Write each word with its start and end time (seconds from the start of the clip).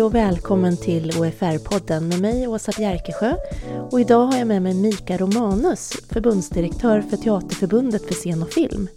Hej 0.00 0.04
och 0.04 0.14
välkommen 0.14 0.76
till 0.76 1.10
OFR-podden 1.10 2.08
med 2.08 2.20
mig 2.20 2.48
Åsa 2.48 2.72
Bjerkesjö. 2.76 3.34
Och 3.90 4.00
idag 4.00 4.26
har 4.26 4.38
jag 4.38 4.46
med 4.46 4.62
mig 4.62 4.74
Mika 4.74 5.16
Romanus, 5.16 5.92
förbundsdirektör 6.08 7.00
för 7.00 7.16
Teaterförbundet 7.16 8.06
för 8.06 8.14
scen 8.14 8.42
och 8.42 8.50
film. 8.50 8.88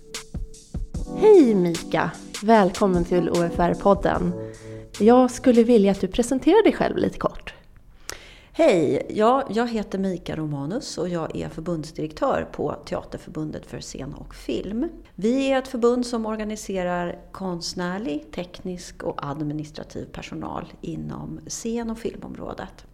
Hej 1.18 1.56
Mika! 1.56 2.12
Välkommen 2.44 3.06
till 3.06 3.30
OFR-podden. 3.30 4.32
Jag 5.00 5.32
skulle 5.32 5.64
vilja 5.64 5.92
att 5.92 6.02
du 6.02 6.08
presenterar 6.08 6.64
dig 6.64 6.74
själv 6.74 6.98
lite 6.98 7.18
kort. 7.18 7.43
Hej! 8.56 9.06
Ja, 9.10 9.48
jag 9.50 9.68
heter 9.68 10.00
Mika 10.00 10.36
Romanus 10.36 10.98
och 10.98 11.10
jag 11.10 11.36
är 11.36 11.50
förbundsdirektör 11.50 12.48
på 12.52 12.76
Teaterförbundet 12.86 13.66
för 13.66 13.80
scen 13.80 14.14
och 14.14 14.36
film. 14.36 14.90
Vi 15.16 15.52
är 15.52 15.58
ett 15.58 15.68
förbund 15.68 16.06
som 16.06 16.26
organiserar 16.26 17.20
konstnärlig, 17.32 18.32
teknisk 18.32 19.04
och 19.04 19.30
administrativ 19.30 20.06
personal 20.06 20.74
inom 20.82 21.40
scen 21.48 21.90
och 21.90 21.98
filmområdet. 21.98 22.86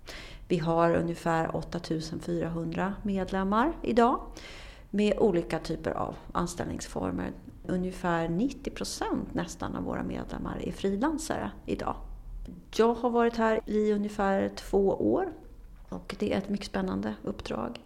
Vi 0.47 0.57
har 0.57 0.95
ungefär 0.95 1.55
8400 1.55 2.93
medlemmar 3.03 3.73
idag 3.81 4.21
med 4.89 5.17
olika 5.17 5.59
typer 5.59 5.91
av 5.91 6.15
anställningsformer. 6.31 7.31
Ungefär 7.67 8.29
90 8.29 8.71
procent 8.71 9.33
nästan 9.33 9.75
av 9.75 9.83
våra 9.83 10.03
medlemmar 10.03 10.61
är 10.63 10.71
frilansare 10.71 11.51
idag. 11.65 11.95
Jag 12.75 12.93
har 12.93 13.09
varit 13.09 13.37
här 13.37 13.59
i 13.65 13.93
ungefär 13.93 14.51
två 14.55 14.89
år 14.89 15.33
och 15.89 16.15
det 16.19 16.33
är 16.33 16.37
ett 16.37 16.49
mycket 16.49 16.67
spännande 16.67 17.13
uppdrag. 17.23 17.79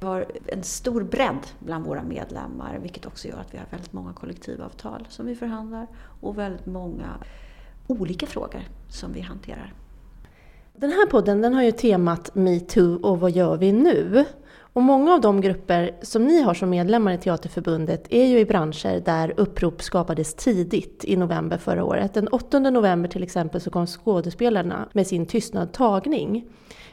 Vi 0.00 0.06
har 0.06 0.26
en 0.46 0.62
stor 0.62 1.02
bredd 1.02 1.46
bland 1.58 1.84
våra 1.84 2.02
medlemmar 2.02 2.78
vilket 2.82 3.06
också 3.06 3.28
gör 3.28 3.38
att 3.38 3.54
vi 3.54 3.58
har 3.58 3.66
väldigt 3.70 3.92
många 3.92 4.12
kollektivavtal 4.12 5.06
som 5.08 5.26
vi 5.26 5.34
förhandlar 5.34 5.86
och 6.20 6.38
väldigt 6.38 6.66
många 6.66 7.08
olika 7.86 8.26
frågor 8.26 8.62
som 8.88 9.12
vi 9.12 9.20
hanterar. 9.20 9.74
Den 10.76 10.90
här 10.90 11.06
podden 11.06 11.40
den 11.40 11.54
har 11.54 11.62
ju 11.62 11.72
temat 11.72 12.34
metoo 12.34 13.00
och 13.02 13.20
vad 13.20 13.30
gör 13.30 13.56
vi 13.56 13.72
nu? 13.72 14.24
Och 14.72 14.82
många 14.82 15.14
av 15.14 15.20
de 15.20 15.40
grupper 15.40 15.96
som 16.02 16.24
ni 16.24 16.42
har 16.42 16.54
som 16.54 16.70
medlemmar 16.70 17.12
i 17.12 17.18
Teaterförbundet 17.18 18.06
är 18.10 18.26
ju 18.26 18.38
i 18.38 18.44
branscher 18.44 19.00
där 19.00 19.34
upprop 19.36 19.82
skapades 19.82 20.34
tidigt 20.34 21.04
i 21.04 21.16
november 21.16 21.58
förra 21.58 21.84
året. 21.84 22.14
Den 22.14 22.28
8 22.28 22.58
november 22.58 23.08
till 23.08 23.22
exempel 23.22 23.60
så 23.60 23.70
kom 23.70 23.86
skådespelarna 23.86 24.88
med 24.92 25.06
sin 25.06 25.26
tystnadtagning. 25.26 26.44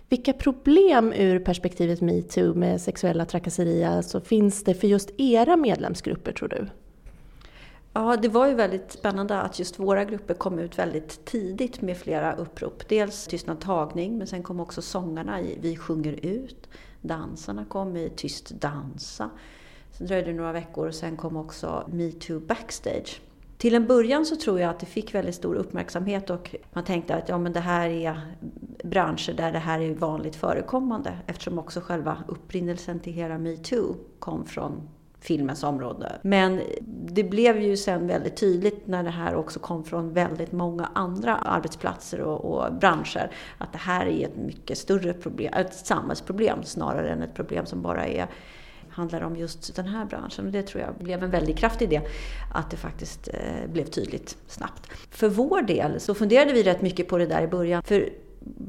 Vilka 0.09 0.33
problem 0.33 1.13
ur 1.13 1.39
perspektivet 1.39 2.01
metoo 2.01 2.53
med 2.53 2.81
sexuella 2.81 3.25
trakasserier 3.25 3.89
alltså 3.89 4.21
finns 4.21 4.63
det 4.63 4.73
för 4.73 4.87
just 4.87 5.09
era 5.17 5.55
medlemsgrupper 5.55 6.31
tror 6.31 6.49
du? 6.49 6.67
Ja, 7.93 8.17
det 8.21 8.27
var 8.27 8.47
ju 8.47 8.53
väldigt 8.53 8.91
spännande 8.91 9.41
att 9.41 9.59
just 9.59 9.79
våra 9.79 10.05
grupper 10.05 10.33
kom 10.33 10.59
ut 10.59 10.79
väldigt 10.79 11.25
tidigt 11.25 11.81
med 11.81 11.97
flera 11.97 12.33
upprop. 12.33 12.89
Dels 12.89 13.25
Tystnad 13.25 13.59
tagning, 13.59 14.17
men 14.17 14.27
sen 14.27 14.43
kom 14.43 14.59
också 14.59 14.81
sångarna 14.81 15.41
i 15.41 15.57
Vi 15.61 15.75
sjunger 15.75 16.25
ut. 16.25 16.69
Dansarna 17.07 17.65
kom 17.65 17.97
i 17.97 18.09
Tyst 18.15 18.49
dansa. 18.49 19.29
Sen 19.91 20.07
dröjde 20.07 20.31
det 20.31 20.37
några 20.37 20.51
veckor 20.51 20.87
och 20.87 20.95
sen 20.95 21.17
kom 21.17 21.37
också 21.37 21.89
metoo 21.91 22.39
backstage. 22.39 23.21
Till 23.57 23.75
en 23.75 23.87
början 23.87 24.25
så 24.25 24.35
tror 24.35 24.59
jag 24.59 24.69
att 24.69 24.79
det 24.79 24.85
fick 24.85 25.15
väldigt 25.15 25.35
stor 25.35 25.55
uppmärksamhet 25.55 26.29
och 26.29 26.55
man 26.73 26.83
tänkte 26.83 27.15
att 27.15 27.29
ja, 27.29 27.37
men 27.37 27.53
det 27.53 27.59
här 27.59 27.89
är 27.89 28.21
branscher 28.83 29.33
där 29.33 29.51
det 29.51 29.59
här 29.59 29.79
är 29.79 29.93
vanligt 29.93 30.35
förekommande 30.35 31.17
eftersom 31.27 31.59
också 31.59 31.81
själva 31.81 32.17
upprinnelsen 32.27 32.99
till 32.99 33.13
hela 33.13 33.37
metoo 33.37 33.95
kom 34.19 34.45
från 34.45 34.89
filmens 35.19 35.63
område. 35.63 36.19
Men 36.21 36.61
det 36.87 37.23
blev 37.23 37.61
ju 37.61 37.77
sen 37.77 38.07
väldigt 38.07 38.37
tydligt 38.37 38.87
när 38.87 39.03
det 39.03 39.09
här 39.09 39.35
också 39.35 39.59
kom 39.59 39.83
från 39.83 40.13
väldigt 40.13 40.51
många 40.51 40.89
andra 40.93 41.35
arbetsplatser 41.35 42.21
och, 42.21 42.45
och 42.45 42.73
branscher 42.73 43.31
att 43.57 43.71
det 43.71 43.77
här 43.77 44.05
är 44.05 44.25
ett 44.25 44.37
mycket 44.37 44.77
större 44.77 45.13
problem, 45.13 45.53
ett 45.53 45.73
samhällsproblem 45.73 46.63
snarare 46.63 47.09
än 47.09 47.21
ett 47.21 47.33
problem 47.33 47.65
som 47.65 47.81
bara 47.81 48.05
är 48.05 48.27
handlar 48.89 49.21
om 49.21 49.35
just 49.35 49.75
den 49.75 49.87
här 49.87 50.05
branschen. 50.05 50.45
Och 50.45 50.51
det 50.51 50.63
tror 50.63 50.83
jag 50.83 50.95
blev 50.95 51.23
en 51.23 51.29
väldigt 51.29 51.57
kraftig 51.57 51.85
idé, 51.85 52.01
att 52.53 52.71
det 52.71 52.77
faktiskt 52.77 53.27
eh, 53.27 53.71
blev 53.71 53.85
tydligt 53.85 54.37
snabbt. 54.47 54.87
För 55.09 55.29
vår 55.29 55.61
del 55.61 55.99
så 55.99 56.13
funderade 56.13 56.53
vi 56.53 56.63
rätt 56.63 56.81
mycket 56.81 57.07
på 57.07 57.17
det 57.17 57.25
där 57.25 57.41
i 57.41 57.47
början. 57.47 57.83
För 57.83 58.09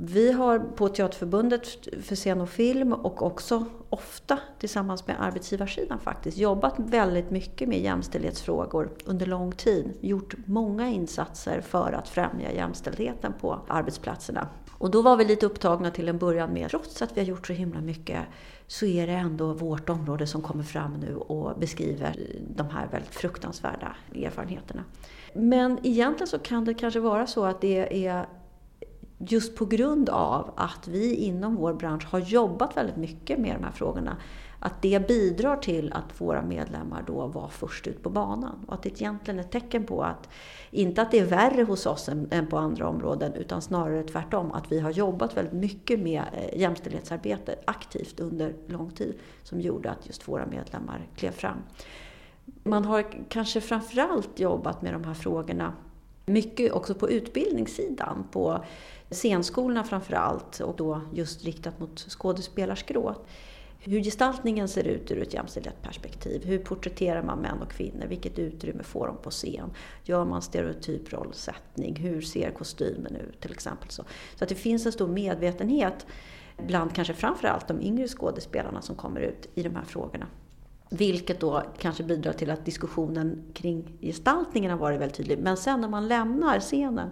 vi 0.00 0.32
har 0.32 0.58
på 0.58 0.88
Teaterförbundet 0.88 1.66
för 2.02 2.16
scen 2.16 2.40
och 2.40 2.48
film 2.48 2.92
och 2.92 3.22
också 3.22 3.66
ofta 3.88 4.38
tillsammans 4.58 5.06
med 5.06 5.16
arbetsgivarsidan 5.20 5.98
faktiskt 5.98 6.38
jobbat 6.38 6.74
väldigt 6.78 7.30
mycket 7.30 7.68
med 7.68 7.80
jämställdhetsfrågor 7.80 8.90
under 9.04 9.26
lång 9.26 9.52
tid. 9.52 9.92
Gjort 10.00 10.34
många 10.46 10.88
insatser 10.88 11.60
för 11.60 11.92
att 11.92 12.08
främja 12.08 12.52
jämställdheten 12.52 13.32
på 13.40 13.60
arbetsplatserna. 13.68 14.48
Och 14.78 14.90
då 14.90 15.02
var 15.02 15.16
vi 15.16 15.24
lite 15.24 15.46
upptagna 15.46 15.90
till 15.90 16.08
en 16.08 16.18
början 16.18 16.52
med, 16.52 16.70
trots 16.70 17.02
att 17.02 17.16
vi 17.16 17.20
har 17.20 17.26
gjort 17.26 17.46
så 17.46 17.52
himla 17.52 17.80
mycket, 17.80 18.22
så 18.66 18.86
är 18.86 19.06
det 19.06 19.12
ändå 19.12 19.52
vårt 19.52 19.88
område 19.88 20.26
som 20.26 20.42
kommer 20.42 20.64
fram 20.64 20.92
nu 20.94 21.16
och 21.16 21.58
beskriver 21.58 22.16
de 22.56 22.68
här 22.68 22.88
väldigt 22.92 23.14
fruktansvärda 23.14 23.96
erfarenheterna. 24.14 24.84
Men 25.34 25.78
egentligen 25.82 26.28
så 26.28 26.38
kan 26.38 26.64
det 26.64 26.74
kanske 26.74 27.00
vara 27.00 27.26
så 27.26 27.44
att 27.44 27.60
det 27.60 28.06
är 28.06 28.26
just 29.18 29.56
på 29.56 29.64
grund 29.64 30.08
av 30.08 30.50
att 30.56 30.88
vi 30.88 31.14
inom 31.14 31.56
vår 31.56 31.74
bransch 31.74 32.06
har 32.06 32.18
jobbat 32.18 32.76
väldigt 32.76 32.96
mycket 32.96 33.38
med 33.38 33.56
de 33.56 33.64
här 33.64 33.72
frågorna, 33.72 34.16
att 34.60 34.82
det 34.82 35.08
bidrar 35.08 35.56
till 35.56 35.92
att 35.92 36.20
våra 36.20 36.42
medlemmar 36.42 37.04
då 37.06 37.26
var 37.26 37.48
först 37.48 37.86
ut 37.86 38.02
på 38.02 38.10
banan. 38.10 38.64
Och 38.66 38.74
att 38.74 38.82
det 38.82 39.00
egentligen 39.00 39.38
är 39.38 39.42
ett 39.42 39.50
tecken 39.50 39.84
på 39.84 40.02
att, 40.02 40.28
inte 40.70 41.02
att 41.02 41.10
det 41.10 41.18
är 41.18 41.24
värre 41.24 41.62
hos 41.62 41.86
oss 41.86 42.08
än, 42.08 42.28
än 42.30 42.46
på 42.46 42.58
andra 42.58 42.88
områden, 42.88 43.34
utan 43.34 43.62
snarare 43.62 44.02
tvärtom, 44.02 44.52
att 44.52 44.72
vi 44.72 44.80
har 44.80 44.90
jobbat 44.90 45.36
väldigt 45.36 45.54
mycket 45.54 46.00
med 46.00 46.22
eh, 46.32 46.60
jämställdhetsarbete 46.60 47.54
aktivt 47.64 48.20
under 48.20 48.54
lång 48.66 48.90
tid, 48.90 49.14
som 49.42 49.60
gjorde 49.60 49.90
att 49.90 50.06
just 50.06 50.28
våra 50.28 50.46
medlemmar 50.46 51.06
klev 51.16 51.30
fram. 51.30 51.56
Man 52.62 52.84
har 52.84 53.04
kanske 53.28 53.60
framförallt 53.60 54.40
jobbat 54.40 54.82
med 54.82 54.92
de 54.92 55.04
här 55.04 55.14
frågorna 55.14 55.72
mycket 56.28 56.72
också 56.72 56.94
på 56.94 57.10
utbildningssidan, 57.10 58.26
på 58.32 58.64
scenskolorna 59.10 59.84
framför 59.84 60.14
allt 60.14 60.60
och 60.60 60.76
då 60.76 61.00
just 61.12 61.44
riktat 61.44 61.80
mot 61.80 61.98
skådespelarskrået. 61.98 63.18
Hur 63.80 64.02
gestaltningen 64.02 64.68
ser 64.68 64.84
ut 64.84 65.10
ur 65.10 65.22
ett 65.22 65.34
jämställdhetsperspektiv. 65.34 66.44
Hur 66.44 66.58
porträtterar 66.58 67.22
man 67.22 67.38
män 67.38 67.62
och 67.62 67.70
kvinnor? 67.70 68.06
Vilket 68.06 68.38
utrymme 68.38 68.82
får 68.82 69.06
de 69.06 69.16
på 69.16 69.30
scen? 69.30 69.70
Gör 70.04 70.24
man 70.24 70.42
stereotyp 70.42 71.12
rollsättning? 71.12 71.96
Hur 71.96 72.20
ser 72.20 72.50
kostymen 72.50 73.16
ut 73.16 73.40
till 73.40 73.52
exempel? 73.52 73.90
Så, 73.90 74.04
så 74.36 74.44
att 74.44 74.48
det 74.48 74.54
finns 74.54 74.86
en 74.86 74.92
stor 74.92 75.08
medvetenhet 75.08 76.06
bland 76.66 76.94
kanske 76.94 77.14
framförallt 77.14 77.68
de 77.68 77.82
yngre 77.82 78.08
skådespelarna 78.08 78.82
som 78.82 78.96
kommer 78.96 79.20
ut 79.20 79.48
i 79.54 79.62
de 79.62 79.76
här 79.76 79.84
frågorna. 79.84 80.26
Vilket 80.90 81.40
då 81.40 81.62
kanske 81.78 82.04
bidrar 82.04 82.32
till 82.32 82.50
att 82.50 82.64
diskussionen 82.64 83.44
kring 83.54 83.98
gestaltningen 84.00 84.70
har 84.70 84.78
varit 84.78 85.00
väldigt 85.00 85.16
tydlig. 85.16 85.38
Men 85.38 85.56
sen 85.56 85.80
när 85.80 85.88
man 85.88 86.08
lämnar 86.08 86.60
scenen 86.60 87.10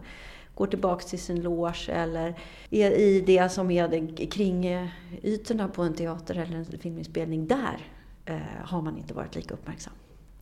går 0.56 0.67
tillbaka 0.67 1.05
till 1.05 1.19
sin 1.19 1.43
loge 1.43 1.89
eller 1.89 2.34
är 2.71 2.91
i 2.91 3.21
det 3.21 3.53
som 3.53 3.71
är 3.71 4.27
kring 4.31 4.67
eh, 4.67 4.89
ytorna 5.22 5.69
på 5.69 5.83
en 5.83 5.94
teater 5.94 6.34
eller 6.34 6.56
en 6.56 6.65
filminspelning. 6.65 7.47
Där 7.47 7.78
eh, 8.25 8.37
har 8.65 8.83
man 8.83 8.97
inte 8.99 9.15
varit 9.15 9.37
lika 9.37 9.55
uppmärksam. 9.55 9.93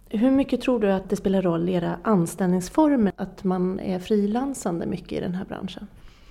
Hur 0.09 0.31
mycket 0.31 0.61
tror 0.61 0.81
du 0.81 0.93
att 0.93 1.11
det 1.11 1.17
spelar 1.17 1.43
roll 1.43 1.69
i 1.69 1.73
era 1.73 1.99
anställningsformer 2.03 3.13
att 3.17 3.45
man 3.45 3.81
är 3.81 3.99
frilansande 3.99 4.87
mycket 4.87 5.13
i 5.13 5.21
den 5.21 5.35
här 5.35 5.45
branschen? 5.45 5.87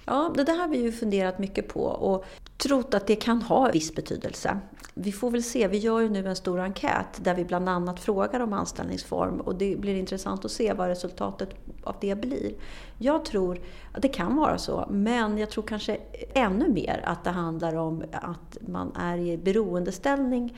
Ja, 0.05 0.31
det 0.35 0.43
där 0.43 0.57
har 0.57 0.67
vi 0.67 0.77
ju 0.77 0.91
funderat 0.91 1.39
mycket 1.39 1.67
på 1.67 1.81
och 1.83 2.25
trott 2.57 2.93
att 2.93 3.07
det 3.07 3.15
kan 3.15 3.41
ha 3.41 3.71
viss 3.71 3.95
betydelse. 3.95 4.59
Vi 4.93 5.11
får 5.11 5.31
väl 5.31 5.43
se, 5.43 5.67
vi 5.67 5.77
gör 5.77 5.99
ju 5.99 6.09
nu 6.09 6.27
en 6.27 6.35
stor 6.35 6.59
enkät 6.59 7.19
där 7.23 7.35
vi 7.35 7.45
bland 7.45 7.69
annat 7.69 7.99
frågar 7.99 8.39
om 8.39 8.53
anställningsform 8.53 9.39
och 9.39 9.55
det 9.55 9.75
blir 9.79 9.95
intressant 9.95 10.45
att 10.45 10.51
se 10.51 10.73
vad 10.73 10.87
resultatet 10.87 11.49
av 11.83 11.95
det 12.01 12.15
blir. 12.15 12.53
Jag 12.97 13.25
tror 13.25 13.61
att 13.91 14.01
det 14.01 14.07
kan 14.07 14.35
vara 14.35 14.57
så, 14.57 14.87
men 14.89 15.37
jag 15.37 15.49
tror 15.49 15.63
kanske 15.63 15.97
ännu 16.33 16.69
mer 16.69 17.01
att 17.05 17.23
det 17.23 17.29
handlar 17.29 17.75
om 17.75 18.03
att 18.11 18.57
man 18.67 18.95
är 18.95 19.17
i 19.17 19.37
beroendeställning 19.37 20.57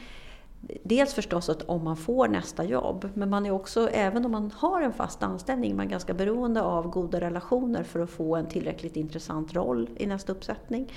Dels 0.83 1.13
förstås 1.13 1.50
att 1.50 1.62
om 1.62 1.83
man 1.83 1.97
får 1.97 2.27
nästa 2.27 2.63
jobb, 2.63 3.09
men 3.13 3.29
man 3.29 3.45
är 3.45 3.51
också, 3.51 3.89
även 3.89 4.25
om 4.25 4.31
man 4.31 4.51
har 4.51 4.81
en 4.81 4.94
fast 4.94 5.23
anställning, 5.23 5.75
man 5.75 5.85
är 5.85 5.89
ganska 5.89 6.13
beroende 6.13 6.62
av 6.62 6.89
goda 6.89 7.21
relationer 7.21 7.83
för 7.83 8.00
att 8.00 8.09
få 8.09 8.35
en 8.35 8.45
tillräckligt 8.45 8.95
intressant 8.95 9.53
roll 9.53 9.89
i 9.95 10.06
nästa 10.06 10.31
uppsättning. 10.31 10.91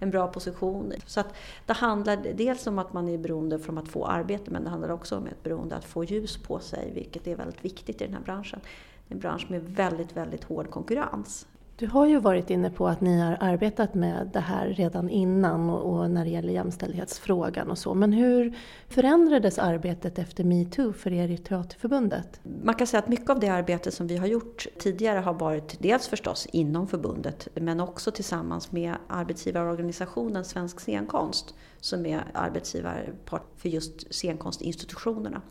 En 0.00 0.10
bra 0.10 0.26
position. 0.28 0.92
Så 1.06 1.20
att 1.20 1.34
det 1.66 1.72
handlar 1.72 2.16
dels 2.16 2.66
om 2.66 2.78
att 2.78 2.92
man 2.92 3.08
är 3.08 3.18
beroende 3.18 3.58
från 3.58 3.78
att 3.78 3.88
få 3.88 4.06
arbete, 4.06 4.50
men 4.50 4.64
det 4.64 4.70
handlar 4.70 4.90
också 4.90 5.16
om 5.16 5.26
ett 5.26 5.42
beroende 5.42 5.76
att 5.76 5.84
få 5.84 6.04
ljus 6.04 6.36
på 6.36 6.58
sig, 6.58 6.92
vilket 6.94 7.26
är 7.26 7.36
väldigt 7.36 7.64
viktigt 7.64 8.00
i 8.02 8.04
den 8.04 8.14
här 8.14 8.22
branschen. 8.22 8.60
Det 9.08 9.12
är 9.12 9.14
en 9.14 9.20
bransch 9.20 9.46
med 9.50 9.62
väldigt, 9.62 10.16
väldigt 10.16 10.44
hård 10.44 10.70
konkurrens. 10.70 11.46
Du 11.82 11.88
har 11.88 12.06
ju 12.06 12.18
varit 12.18 12.50
inne 12.50 12.70
på 12.70 12.88
att 12.88 13.00
ni 13.00 13.20
har 13.20 13.36
arbetat 13.40 13.94
med 13.94 14.30
det 14.32 14.40
här 14.40 14.68
redan 14.68 15.10
innan 15.10 15.70
och, 15.70 16.00
och 16.00 16.10
när 16.10 16.24
det 16.24 16.30
gäller 16.30 16.52
jämställdhetsfrågan 16.52 17.70
och 17.70 17.78
så. 17.78 17.94
Men 17.94 18.12
hur 18.12 18.56
förändrades 18.88 19.58
arbetet 19.58 20.18
efter 20.18 20.44
metoo 20.44 20.92
för 20.92 21.12
er 21.12 21.28
i 21.28 21.36
Teaterförbundet? 21.36 22.40
Man 22.62 22.74
kan 22.74 22.86
säga 22.86 22.98
att 22.98 23.08
mycket 23.08 23.30
av 23.30 23.40
det 23.40 23.48
arbete 23.48 23.90
som 23.90 24.06
vi 24.06 24.16
har 24.16 24.26
gjort 24.26 24.66
tidigare 24.78 25.18
har 25.18 25.34
varit 25.34 25.76
dels 25.80 26.08
förstås 26.08 26.46
inom 26.52 26.86
förbundet 26.86 27.48
men 27.54 27.80
också 27.80 28.10
tillsammans 28.10 28.72
med 28.72 28.94
arbetsgivarorganisationen 29.08 30.44
Svensk 30.44 30.80
scenkonst 30.80 31.54
som 31.80 32.06
är 32.06 32.24
arbetsgivarpart 32.34 33.46
för 33.56 33.68
just 33.68 34.14
scenkonstinstitutionerna. 34.14 35.42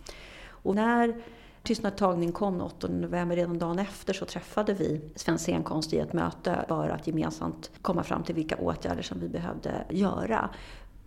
Och 0.48 0.76
när 0.76 1.22
Tystnadtagning 1.64 2.32
kom 2.32 2.62
8 2.62 2.88
november, 2.88 3.36
redan 3.36 3.60
dagen 3.60 3.80
efter 3.80 4.14
så 4.14 4.26
träffade 4.26 4.74
vi 4.74 5.02
Svensk 5.16 5.44
scenkonst 5.44 5.94
i 5.94 5.98
ett 5.98 6.14
möte 6.14 6.66
för 6.68 6.90
att 6.90 7.08
gemensamt 7.08 7.72
komma 7.82 8.04
fram 8.04 8.24
till 8.24 8.36
vilka 8.36 8.56
åtgärder 8.56 9.02
som 9.02 9.20
vi 9.20 9.30
behövde 9.30 9.86
göra. 9.90 10.50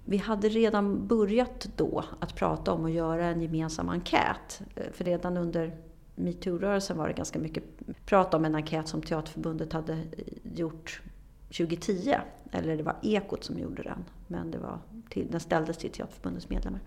Vi 0.05 0.17
hade 0.17 0.49
redan 0.49 1.07
börjat 1.07 1.69
då 1.77 2.05
att 2.21 2.35
prata 2.35 2.73
om 2.73 2.85
att 2.85 2.91
göra 2.91 3.27
en 3.27 3.43
gemensam 3.43 3.89
enkät. 3.89 4.63
För 4.93 5.05
redan 5.05 5.37
under 5.37 5.77
metoo-rörelsen 6.15 6.97
var 6.97 7.09
det 7.09 7.15
ganska 7.15 7.39
mycket 7.39 7.65
prat 8.07 8.35
om 8.35 8.45
en 8.45 8.55
enkät 8.55 8.89
som 8.89 9.03
Teaterförbundet 9.03 9.73
hade 9.73 9.99
gjort 10.43 11.03
2010. 11.49 12.15
Eller 12.51 12.77
det 12.77 12.83
var 12.83 12.97
Ekot 13.03 13.45
som 13.45 13.59
gjorde 13.59 13.83
den, 13.83 14.05
men 14.27 14.51
det 14.51 14.59
var 14.59 14.79
till, 15.09 15.31
den 15.31 15.41
ställdes 15.41 15.77
till 15.77 15.91
Teaterförbundets 15.91 16.49
medlemmar. 16.49 16.81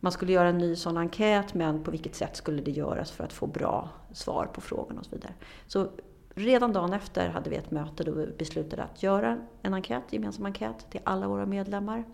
Man 0.00 0.12
skulle 0.12 0.32
göra 0.32 0.48
en 0.48 0.58
ny 0.58 0.76
sån 0.76 0.96
enkät, 0.96 1.54
men 1.54 1.84
på 1.84 1.90
vilket 1.90 2.14
sätt 2.14 2.36
skulle 2.36 2.62
det 2.62 2.70
göras 2.70 3.10
för 3.10 3.24
att 3.24 3.32
få 3.32 3.46
bra 3.46 3.88
svar 4.12 4.46
på 4.46 4.60
frågorna 4.60 5.00
och 5.00 5.06
så 5.06 5.10
vidare. 5.10 5.32
Så 5.66 5.88
redan 6.34 6.72
dagen 6.72 6.92
efter 6.92 7.28
hade 7.28 7.50
vi 7.50 7.56
ett 7.56 7.70
möte 7.70 8.04
då 8.04 8.12
vi 8.12 8.26
beslutade 8.26 8.82
att 8.82 9.02
göra 9.02 9.46
en 9.62 9.74
enkät, 9.74 10.02
gemensam 10.10 10.46
enkät 10.46 10.90
till 10.90 11.00
alla 11.04 11.28
våra 11.28 11.46
medlemmar. 11.46 12.04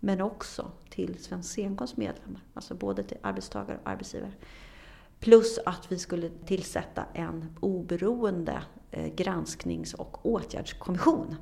Men 0.00 0.20
också 0.20 0.70
till 0.90 1.24
Svensk 1.24 1.50
Scenkonsts 1.50 1.96
medlemmar, 1.96 2.40
alltså 2.54 2.74
både 2.74 3.02
till 3.02 3.16
arbetstagare 3.22 3.78
och 3.82 3.90
arbetsgivare. 3.90 4.32
Plus 5.20 5.58
att 5.66 5.92
vi 5.92 5.98
skulle 5.98 6.28
tillsätta 6.28 7.04
en 7.12 7.56
oberoende 7.60 8.62
eh, 8.90 9.14
gransknings 9.14 9.94
och 9.94 10.26
åtgärdskommission. 10.26 11.36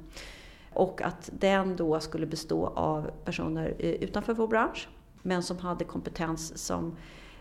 Och 0.72 1.02
att 1.02 1.30
den 1.32 1.76
då 1.76 2.00
skulle 2.00 2.26
bestå 2.26 2.66
av 2.66 3.10
personer 3.24 3.74
eh, 3.78 3.90
utanför 3.90 4.34
vår 4.34 4.48
bransch 4.48 4.88
men 5.22 5.42
som 5.42 5.58
hade 5.58 5.84
kompetens 5.84 6.66
som 6.66 6.96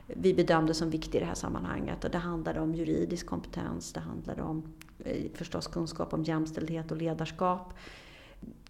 vi 0.07 0.33
bedömde 0.33 0.73
som 0.73 0.89
viktig 0.89 1.17
i 1.17 1.21
det 1.21 1.27
här 1.27 1.35
sammanhanget. 1.35 2.03
Och 2.03 2.11
det 2.11 2.17
handlade 2.17 2.59
om 2.59 2.75
juridisk 2.75 3.25
kompetens, 3.25 3.93
det 3.93 3.99
handlade 3.99 4.41
om 4.41 4.73
eh, 4.99 5.31
förstås 5.33 5.67
kunskap 5.67 6.13
om 6.13 6.23
jämställdhet 6.23 6.91
och 6.91 6.97
ledarskap, 6.97 7.73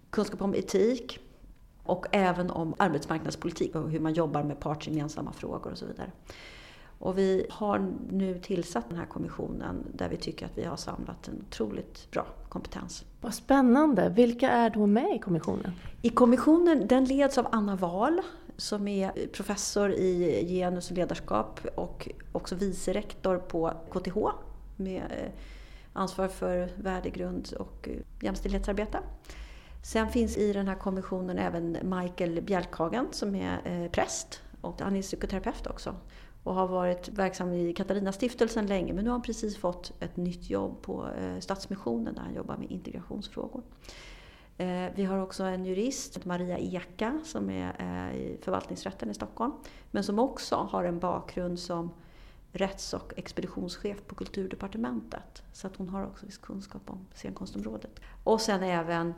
kunskap 0.09 0.41
om 0.41 0.55
etik 0.55 1.19
och 1.83 2.05
även 2.11 2.51
om 2.51 2.73
arbetsmarknadspolitik 2.77 3.75
och 3.75 3.89
hur 3.89 3.99
man 3.99 4.13
jobbar 4.13 4.43
med 4.43 4.59
partsgemensamma 4.59 5.31
frågor 5.31 5.71
och 5.71 5.77
så 5.77 5.85
vidare. 5.85 6.11
Och 7.01 7.17
vi 7.17 7.45
har 7.49 7.91
nu 8.09 8.39
tillsatt 8.39 8.89
den 8.89 8.97
här 8.97 9.05
kommissionen 9.05 9.85
där 9.93 10.09
vi 10.09 10.17
tycker 10.17 10.45
att 10.45 10.57
vi 10.57 10.63
har 10.63 10.77
samlat 10.77 11.27
en 11.27 11.45
otroligt 11.47 12.11
bra 12.11 12.25
kompetens. 12.49 13.05
Vad 13.21 13.33
spännande! 13.33 14.09
Vilka 14.09 14.49
är 14.49 14.69
då 14.69 14.87
med 14.87 15.15
i 15.15 15.19
kommissionen? 15.19 15.71
I 16.01 16.09
kommissionen, 16.09 16.87
den 16.87 17.05
leds 17.05 17.37
av 17.37 17.47
Anna 17.51 17.75
Wahl 17.75 18.21
som 18.61 18.87
är 18.87 19.27
professor 19.27 19.91
i 19.91 20.45
genus 20.47 20.91
och 20.91 20.97
ledarskap 20.97 21.59
och 21.75 22.09
också 22.31 22.55
vice 22.55 22.93
rektor 22.93 23.37
på 23.37 23.73
KTH 23.91 24.17
med 24.75 25.03
eh, 25.03 25.31
ansvar 25.93 26.27
för 26.27 26.69
värdegrund 26.75 27.53
och 27.59 27.89
eh, 27.89 27.99
jämställdhetsarbete. 28.21 28.99
Sen 29.83 30.09
finns 30.09 30.37
i 30.37 30.53
den 30.53 30.67
här 30.67 30.75
kommissionen 30.75 31.37
även 31.37 31.77
Michael 31.83 32.41
Bjälkhagen 32.41 33.07
som 33.11 33.35
är 33.35 33.61
eh, 33.65 33.91
präst 33.91 34.41
och 34.61 34.81
han 34.81 34.95
är 34.95 35.01
psykoterapeut 35.01 35.67
också 35.67 35.95
och 36.43 36.55
har 36.55 36.67
varit 36.67 37.09
verksam 37.09 37.53
i 37.53 37.73
Katarina-stiftelsen 37.73 38.67
länge 38.67 38.93
men 38.93 39.03
nu 39.03 39.09
har 39.09 39.17
han 39.17 39.21
precis 39.21 39.57
fått 39.57 39.91
ett 39.99 40.17
nytt 40.17 40.49
jobb 40.49 40.81
på 40.81 41.07
Stadsmissionen 41.39 42.15
där 42.15 42.21
han 42.21 42.33
jobbar 42.33 42.57
med 42.57 42.71
integrationsfrågor. 42.71 43.63
Eh, 44.57 44.87
vi 44.95 45.03
har 45.03 45.17
också 45.17 45.43
en 45.43 45.65
jurist, 45.65 46.25
Maria 46.25 46.57
Eka, 46.57 47.19
som 47.23 47.49
är 47.49 47.75
eh, 47.79 48.15
i 48.15 48.37
förvaltningsrätten 48.41 49.09
i 49.09 49.13
Stockholm. 49.13 49.51
Men 49.91 50.03
som 50.03 50.19
också 50.19 50.55
har 50.55 50.83
en 50.83 50.99
bakgrund 50.99 51.59
som 51.59 51.91
rätts 52.51 52.93
och 52.93 53.13
expeditionschef 53.17 54.05
på 54.07 54.15
Kulturdepartementet. 54.15 55.43
Så 55.53 55.67
att 55.67 55.75
hon 55.75 55.89
har 55.89 56.05
också 56.05 56.25
viss 56.25 56.37
kunskap 56.37 56.81
om 56.85 57.07
scenkonstområdet. 57.13 57.99
Och 58.23 58.41
sen 58.41 58.63
även 58.63 59.13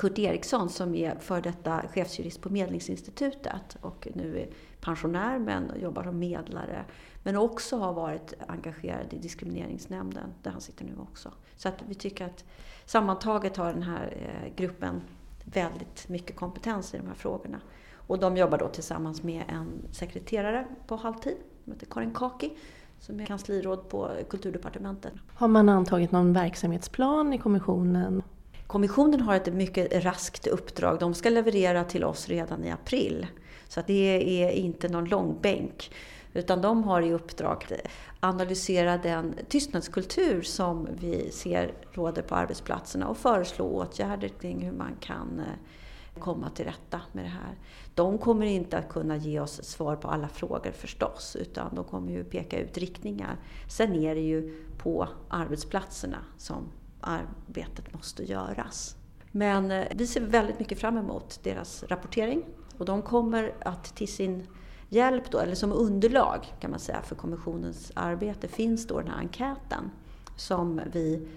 Kurt 0.00 0.18
Eriksson 0.18 0.68
som 0.68 0.94
är 0.94 1.14
för 1.14 1.40
detta 1.40 1.82
chefsjurist 1.94 2.40
på 2.40 2.50
Medlingsinstitutet 2.50 3.76
och 3.80 4.08
nu 4.14 4.38
är 4.38 4.48
pensionär 4.80 5.38
men 5.38 5.72
jobbar 5.82 6.02
som 6.02 6.18
medlare. 6.18 6.84
Men 7.22 7.36
också 7.36 7.78
har 7.78 7.92
varit 7.92 8.34
engagerad 8.46 9.12
i 9.12 9.18
diskrimineringsnämnden 9.18 10.34
där 10.42 10.50
han 10.50 10.60
sitter 10.60 10.84
nu 10.84 10.92
också. 10.98 11.32
Så 11.56 11.68
att 11.68 11.74
vi 11.88 11.94
tycker 11.94 12.24
att 12.24 12.44
sammantaget 12.84 13.56
har 13.56 13.72
den 13.72 13.82
här 13.82 14.16
eh, 14.16 14.56
gruppen 14.56 15.02
väldigt 15.44 16.08
mycket 16.08 16.36
kompetens 16.36 16.94
i 16.94 16.96
de 16.96 17.06
här 17.06 17.14
frågorna. 17.14 17.60
Och 17.94 18.18
de 18.18 18.36
jobbar 18.36 18.58
då 18.58 18.68
tillsammans 18.68 19.22
med 19.22 19.44
en 19.48 19.68
sekreterare 19.92 20.66
på 20.86 20.96
halvtid, 20.96 21.36
som 21.64 21.72
heter 21.72 21.86
Karin 21.86 22.14
Kaki, 22.14 22.50
som 22.98 23.20
är 23.20 23.26
kansliråd 23.26 23.88
på 23.88 24.10
Kulturdepartementet. 24.30 25.12
Har 25.34 25.48
man 25.48 25.68
antagit 25.68 26.12
någon 26.12 26.32
verksamhetsplan 26.32 27.32
i 27.32 27.38
kommissionen? 27.38 28.22
Kommissionen 28.70 29.20
har 29.20 29.34
ett 29.34 29.54
mycket 29.54 30.04
raskt 30.04 30.46
uppdrag. 30.46 30.98
De 30.98 31.14
ska 31.14 31.30
leverera 31.30 31.84
till 31.84 32.04
oss 32.04 32.28
redan 32.28 32.64
i 32.64 32.70
april. 32.70 33.26
Så 33.68 33.82
det 33.86 34.42
är 34.42 34.50
inte 34.50 34.88
någon 34.88 35.04
långbänk. 35.04 35.92
Utan 36.32 36.62
de 36.62 36.84
har 36.84 37.02
i 37.02 37.12
uppdrag 37.12 37.66
att 37.70 37.90
analysera 38.20 38.98
den 38.98 39.34
tystnadskultur 39.48 40.42
som 40.42 40.88
vi 41.00 41.30
ser 41.30 41.74
råder 41.92 42.22
på 42.22 42.34
arbetsplatserna 42.34 43.08
och 43.08 43.16
föreslå 43.16 43.64
åtgärder 43.64 44.28
kring 44.28 44.62
hur 44.62 44.72
man 44.72 44.96
kan 45.00 45.40
eh, 45.40 46.20
komma 46.20 46.50
till 46.50 46.64
rätta 46.64 47.00
med 47.12 47.24
det 47.24 47.28
här. 47.28 47.58
De 47.94 48.18
kommer 48.18 48.46
inte 48.46 48.78
att 48.78 48.88
kunna 48.88 49.16
ge 49.16 49.40
oss 49.40 49.64
svar 49.64 49.96
på 49.96 50.08
alla 50.08 50.28
frågor 50.28 50.72
förstås, 50.72 51.36
utan 51.40 51.74
de 51.74 51.84
kommer 51.84 52.12
ju 52.12 52.24
peka 52.24 52.60
ut 52.60 52.78
riktningar. 52.78 53.36
Sen 53.68 53.94
är 53.94 54.14
det 54.14 54.20
ju 54.20 54.64
på 54.78 55.08
arbetsplatserna 55.28 56.18
som 56.38 56.68
arbetet 57.00 57.94
måste 57.94 58.24
göras. 58.24 58.96
Men 59.32 59.70
eh, 59.70 59.86
vi 59.94 60.06
ser 60.06 60.20
väldigt 60.20 60.58
mycket 60.58 60.80
fram 60.80 60.96
emot 60.96 61.40
deras 61.42 61.84
rapportering 61.88 62.44
och 62.78 62.84
de 62.84 63.02
kommer 63.02 63.54
att 63.60 63.84
till 63.84 64.08
sin 64.08 64.46
hjälp 64.88 65.30
då, 65.30 65.38
eller 65.38 65.54
som 65.54 65.72
underlag 65.72 66.54
kan 66.60 66.70
man 66.70 66.80
säga 66.80 67.02
för 67.02 67.14
kommissionens 67.14 67.92
arbete 67.94 68.48
finns 68.48 68.86
då 68.86 68.98
den 68.98 69.08
här 69.08 69.18
enkäten 69.18 69.90
som 70.36 70.80
vi 70.92 71.28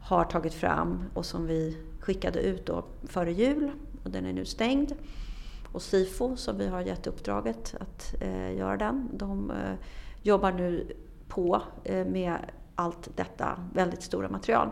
har 0.00 0.24
tagit 0.24 0.54
fram 0.54 1.04
och 1.14 1.26
som 1.26 1.46
vi 1.46 1.78
skickade 2.00 2.40
ut 2.40 2.66
då 2.66 2.84
före 3.04 3.32
jul 3.32 3.70
och 4.04 4.10
den 4.10 4.26
är 4.26 4.32
nu 4.32 4.44
stängd. 4.44 4.92
Och 5.72 5.82
SIFO 5.82 6.36
som 6.36 6.58
vi 6.58 6.68
har 6.68 6.80
gett 6.80 7.06
uppdraget 7.06 7.74
att 7.80 8.14
eh, 8.20 8.56
göra 8.56 8.76
den, 8.76 9.10
de 9.12 9.50
eh, 9.50 9.74
jobbar 10.22 10.52
nu 10.52 10.96
på 11.28 11.62
eh, 11.84 12.06
med 12.06 12.36
allt 12.74 13.16
detta 13.16 13.68
väldigt 13.74 14.02
stora 14.02 14.28
material. 14.28 14.70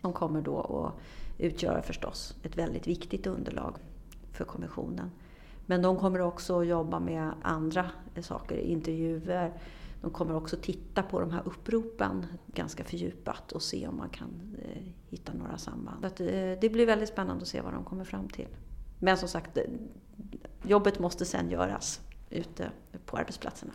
De 0.00 0.12
kommer 0.12 0.42
då 0.42 0.60
att 0.60 1.02
utgöra 1.38 1.82
förstås 1.82 2.34
ett 2.42 2.58
väldigt 2.58 2.86
viktigt 2.86 3.26
underlag 3.26 3.74
för 4.32 4.44
kommissionen. 4.44 5.10
Men 5.66 5.82
de 5.82 5.98
kommer 5.98 6.20
också 6.20 6.60
att 6.60 6.66
jobba 6.66 7.00
med 7.00 7.32
andra 7.42 7.90
saker, 8.20 8.56
intervjuer. 8.56 9.52
De 10.00 10.10
kommer 10.10 10.34
också 10.34 10.56
titta 10.56 11.02
på 11.02 11.20
de 11.20 11.30
här 11.30 11.42
uppropen 11.44 12.26
ganska 12.46 12.84
fördjupat 12.84 13.52
och 13.52 13.62
se 13.62 13.88
om 13.88 13.96
man 13.96 14.08
kan 14.08 14.56
eh, 14.62 14.82
hitta 15.08 15.32
några 15.32 15.58
samband. 15.58 16.04
Att, 16.04 16.20
eh, 16.20 16.26
det 16.60 16.72
blir 16.72 16.86
väldigt 16.86 17.08
spännande 17.08 17.42
att 17.42 17.48
se 17.48 17.60
vad 17.60 17.72
de 17.72 17.84
kommer 17.84 18.04
fram 18.04 18.28
till. 18.28 18.48
Men 18.98 19.16
som 19.18 19.28
sagt, 19.28 19.56
eh, 19.56 19.64
jobbet 20.62 20.98
måste 20.98 21.24
sen 21.24 21.50
göras 21.50 22.00
ute 22.30 22.70
på 23.06 23.16
arbetsplatserna. 23.16 23.72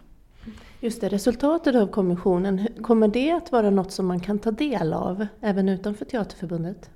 Just 0.79 1.01
det, 1.01 1.09
resultatet 1.09 1.75
av 1.75 1.87
kommissionen, 1.87 2.67
kommer 2.81 3.07
det 3.07 3.31
att 3.31 3.51
vara 3.51 3.69
något 3.69 3.91
som 3.91 4.05
man 4.05 4.19
kan 4.19 4.39
ta 4.39 4.51
del 4.51 4.93
av 4.93 5.27
även 5.41 5.69
utanför 5.69 6.05
Teaterförbundet? 6.05 6.89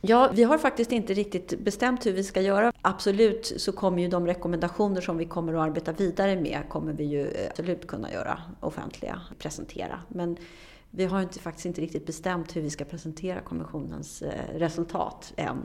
Ja, 0.00 0.30
vi 0.34 0.42
har 0.42 0.58
faktiskt 0.58 0.92
inte 0.92 1.14
riktigt 1.14 1.58
bestämt 1.58 2.06
hur 2.06 2.12
vi 2.12 2.24
ska 2.24 2.40
göra. 2.40 2.72
Absolut 2.82 3.52
så 3.56 3.72
kommer 3.72 4.02
ju 4.02 4.08
de 4.08 4.26
rekommendationer 4.26 5.00
som 5.00 5.16
vi 5.18 5.24
kommer 5.24 5.54
att 5.54 5.60
arbeta 5.60 5.92
vidare 5.92 6.40
med 6.40 6.62
kommer 6.68 6.92
vi 6.92 7.04
ju 7.04 7.26
eh, 7.26 7.50
absolut 7.50 7.86
kunna 7.86 8.12
göra 8.12 8.38
offentliga, 8.60 9.20
presentera. 9.38 10.00
Men 10.08 10.36
vi 10.90 11.04
har 11.04 11.22
inte, 11.22 11.38
faktiskt 11.38 11.66
inte 11.66 11.80
riktigt 11.80 12.06
bestämt 12.06 12.56
hur 12.56 12.62
vi 12.62 12.70
ska 12.70 12.84
presentera 12.84 13.40
kommissionens 13.40 14.22
eh, 14.22 14.58
resultat 14.58 15.32
än. 15.36 15.56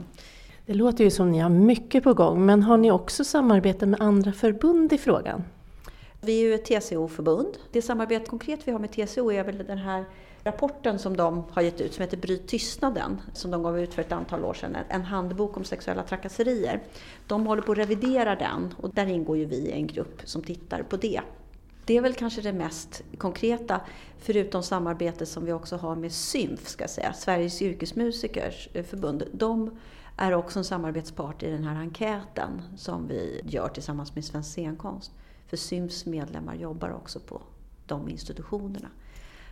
Det 0.65 0.73
låter 0.73 1.03
ju 1.03 1.11
som 1.11 1.31
ni 1.31 1.39
har 1.39 1.49
mycket 1.49 2.03
på 2.03 2.13
gång, 2.13 2.45
men 2.45 2.63
har 2.63 2.77
ni 2.77 2.91
också 2.91 3.23
samarbete 3.23 3.85
med 3.85 4.01
andra 4.01 4.31
förbund 4.31 4.93
i 4.93 4.97
frågan? 4.97 5.43
Vi 6.25 6.39
är 6.39 6.47
ju 6.47 6.53
ett 6.53 6.65
TCO-förbund. 6.65 7.57
Det 7.71 7.81
samarbete 7.81 8.25
konkret 8.25 8.59
vi 8.65 8.71
har 8.71 8.79
med 8.79 8.91
TCO 8.91 9.31
är 9.31 9.43
väl 9.43 9.57
den 9.57 9.77
här 9.77 10.05
Rapporten 10.45 10.99
som 10.99 11.17
de 11.17 11.43
har 11.51 11.61
gett 11.61 11.81
ut 11.81 11.93
som 11.93 12.01
heter 12.01 12.17
Bryt 12.17 12.47
tystnaden, 12.47 13.21
som 13.33 13.51
de 13.51 13.63
gav 13.63 13.79
ut 13.79 13.93
för 13.93 14.01
ett 14.01 14.11
antal 14.11 14.45
år 14.45 14.53
sedan, 14.53 14.77
en 14.89 15.01
handbok 15.01 15.57
om 15.57 15.63
sexuella 15.63 16.03
trakasserier. 16.03 16.83
De 17.27 17.47
håller 17.47 17.61
på 17.61 17.71
att 17.71 17.77
revidera 17.77 18.35
den 18.35 18.73
och 18.77 18.89
där 18.89 19.05
ingår 19.05 19.37
ju 19.37 19.45
vi 19.45 19.55
i 19.55 19.71
en 19.71 19.87
grupp 19.87 20.21
som 20.23 20.43
tittar 20.43 20.83
på 20.83 20.97
det. 20.97 21.21
Det 21.85 21.97
är 21.97 22.01
väl 22.01 22.13
kanske 22.13 22.41
det 22.41 22.53
mest 22.53 23.03
konkreta, 23.17 23.81
förutom 24.19 24.63
samarbete 24.63 25.25
som 25.25 25.45
vi 25.45 25.53
också 25.53 25.77
har 25.77 25.95
med 25.95 26.11
SYMF, 26.11 26.67
ska 26.67 26.87
säga, 26.87 27.13
Sveriges 27.13 27.61
yrkesmusikers 27.61 28.69
förbund. 28.89 29.23
De 29.31 29.79
är 30.17 30.33
också 30.33 30.59
en 30.59 30.65
samarbetspart 30.65 31.43
i 31.43 31.51
den 31.51 31.63
här 31.63 31.75
enkäten 31.75 32.61
som 32.77 33.07
vi 33.07 33.41
gör 33.43 33.67
tillsammans 33.67 34.15
med 34.15 34.25
Svensk 34.25 34.49
scenkonst. 34.49 35.11
För 35.53 35.57
SYMFs 35.57 36.05
medlemmar 36.05 36.55
jobbar 36.55 36.89
också 36.89 37.19
på 37.19 37.41
de 37.85 38.09
institutionerna. 38.09 38.89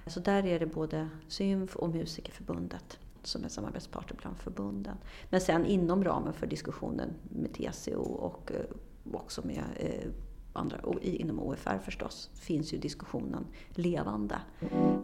Så 0.07 0.19
där 0.19 0.45
är 0.45 0.59
det 0.59 0.65
både 0.65 1.09
SYMF 1.27 1.75
och 1.75 1.89
Musikerförbundet 1.89 2.99
som 3.23 3.43
är 3.43 3.49
samarbetspartner 3.49 4.17
bland 4.21 4.37
förbunden. 4.37 4.97
Men 5.29 5.41
sen 5.41 5.65
inom 5.65 6.03
ramen 6.03 6.33
för 6.33 6.47
diskussionen 6.47 7.13
med 7.29 7.53
TCO 7.53 8.01
och 8.01 8.51
eh, 8.51 8.65
också 9.13 9.47
med 9.47 9.63
eh, 9.75 10.09
andra, 10.53 10.79
inom 11.01 11.39
OFR 11.39 11.77
förstås, 11.77 12.29
finns 12.33 12.73
ju 12.73 12.77
diskussionen 12.77 13.45
levande. 13.69 14.39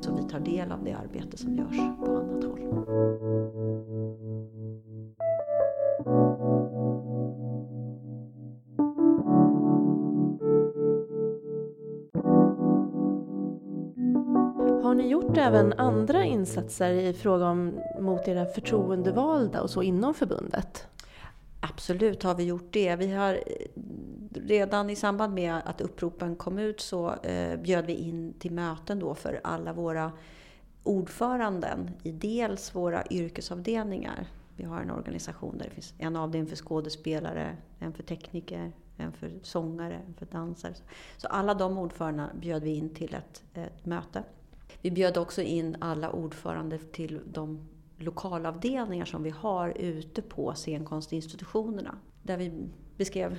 Så 0.02 0.16
vi 0.16 0.30
tar 0.30 0.40
del 0.40 0.72
av 0.72 0.84
det 0.84 0.94
arbete 0.94 1.38
som 1.38 1.56
görs 1.56 1.78
på 2.06 2.18
annat 2.18 2.44
håll. 2.44 2.60
Även 15.48 15.74
andra 15.74 16.26
insatser 16.26 16.94
i 16.94 17.14
fråga 17.14 17.46
om 17.46 17.80
mot 18.00 18.28
era 18.28 18.46
förtroendevalda 18.46 19.62
och 19.62 19.70
så 19.70 19.84
inom 19.84 20.14
förbundet? 20.14 20.88
Absolut 21.60 22.24
har 22.24 22.36
vi 22.36 22.44
gjort 22.44 22.74
det. 22.74 22.96
Vi 22.96 23.12
har 23.12 23.34
eh, 23.34 23.82
redan 24.34 24.90
i 24.90 24.96
samband 24.96 25.34
med 25.34 25.62
att 25.66 25.82
uppropen 25.82 26.36
kom 26.36 26.60
ut 26.60 26.80
så 26.80 27.14
eh, 27.14 27.60
bjöd 27.60 27.86
vi 27.86 27.94
in 27.94 28.34
till 28.40 28.52
möten 28.52 29.00
då 29.00 29.16
för 29.16 29.42
alla 29.44 29.74
våra 29.74 30.12
ordföranden 30.84 31.92
i 32.04 32.12
dels 32.12 32.76
våra 32.76 33.04
yrkesavdelningar. 33.10 34.28
Vi 34.56 34.64
har 34.64 34.82
en 34.82 34.92
organisation 34.92 35.58
där 35.58 35.66
det 35.66 35.72
finns 35.72 35.94
en 35.98 36.16
avdelning 36.16 36.50
för 36.50 36.56
skådespelare, 36.56 37.58
en 37.80 37.94
för 37.94 38.04
tekniker, 38.04 38.72
en 38.98 39.12
för 39.12 39.32
sångare, 39.44 40.02
en 40.08 40.14
för 40.14 40.26
dansare. 40.26 40.74
Så 41.18 41.28
alla 41.28 41.54
de 41.54 41.78
ordförandena 41.78 42.30
bjöd 42.40 42.64
vi 42.64 42.76
in 42.76 42.90
till 42.90 43.14
ett, 43.16 43.44
ett 43.54 43.86
möte. 43.86 44.24
Vi 44.82 44.92
bjöd 44.92 45.18
också 45.18 45.42
in 45.42 45.78
alla 45.80 46.12
ordförande 46.12 46.78
till 46.78 47.22
de 47.26 47.60
lokalavdelningar 47.98 49.06
som 49.06 49.24
vi 49.24 49.30
har 49.30 49.78
ute 49.78 50.22
på 50.22 50.54
scenkonstinstitutionerna. 50.54 51.98
Där 52.24 52.38
vi 52.38 52.70
beskrev 52.98 53.38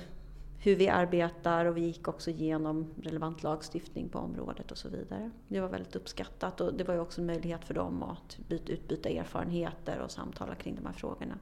hur 0.61 0.75
vi 0.75 0.89
arbetar 0.89 1.65
och 1.65 1.77
vi 1.77 1.81
gick 1.81 2.07
också 2.07 2.29
igenom 2.29 2.93
relevant 3.01 3.43
lagstiftning 3.43 4.09
på 4.09 4.19
området 4.19 4.71
och 4.71 4.77
så 4.77 4.89
vidare. 4.89 5.31
Det 5.47 5.59
var 5.59 5.69
väldigt 5.69 5.95
uppskattat 5.95 6.61
och 6.61 6.73
det 6.73 6.83
var 6.83 6.93
ju 6.93 6.99
också 6.99 7.21
en 7.21 7.27
möjlighet 7.27 7.65
för 7.65 7.73
dem 7.73 8.03
att 8.03 8.37
utbyta 8.49 9.09
erfarenheter 9.09 9.99
och 9.99 10.11
samtala 10.11 10.55
kring 10.55 10.75
de 10.75 10.85
här 10.85 10.93
frågorna. 10.93 11.37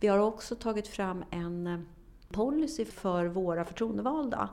Vi 0.00 0.08
har 0.08 0.18
också 0.18 0.54
tagit 0.54 0.88
fram 0.88 1.24
en 1.30 1.86
policy 2.28 2.84
för 2.84 3.26
våra 3.26 3.64
förtroendevalda. 3.64 4.48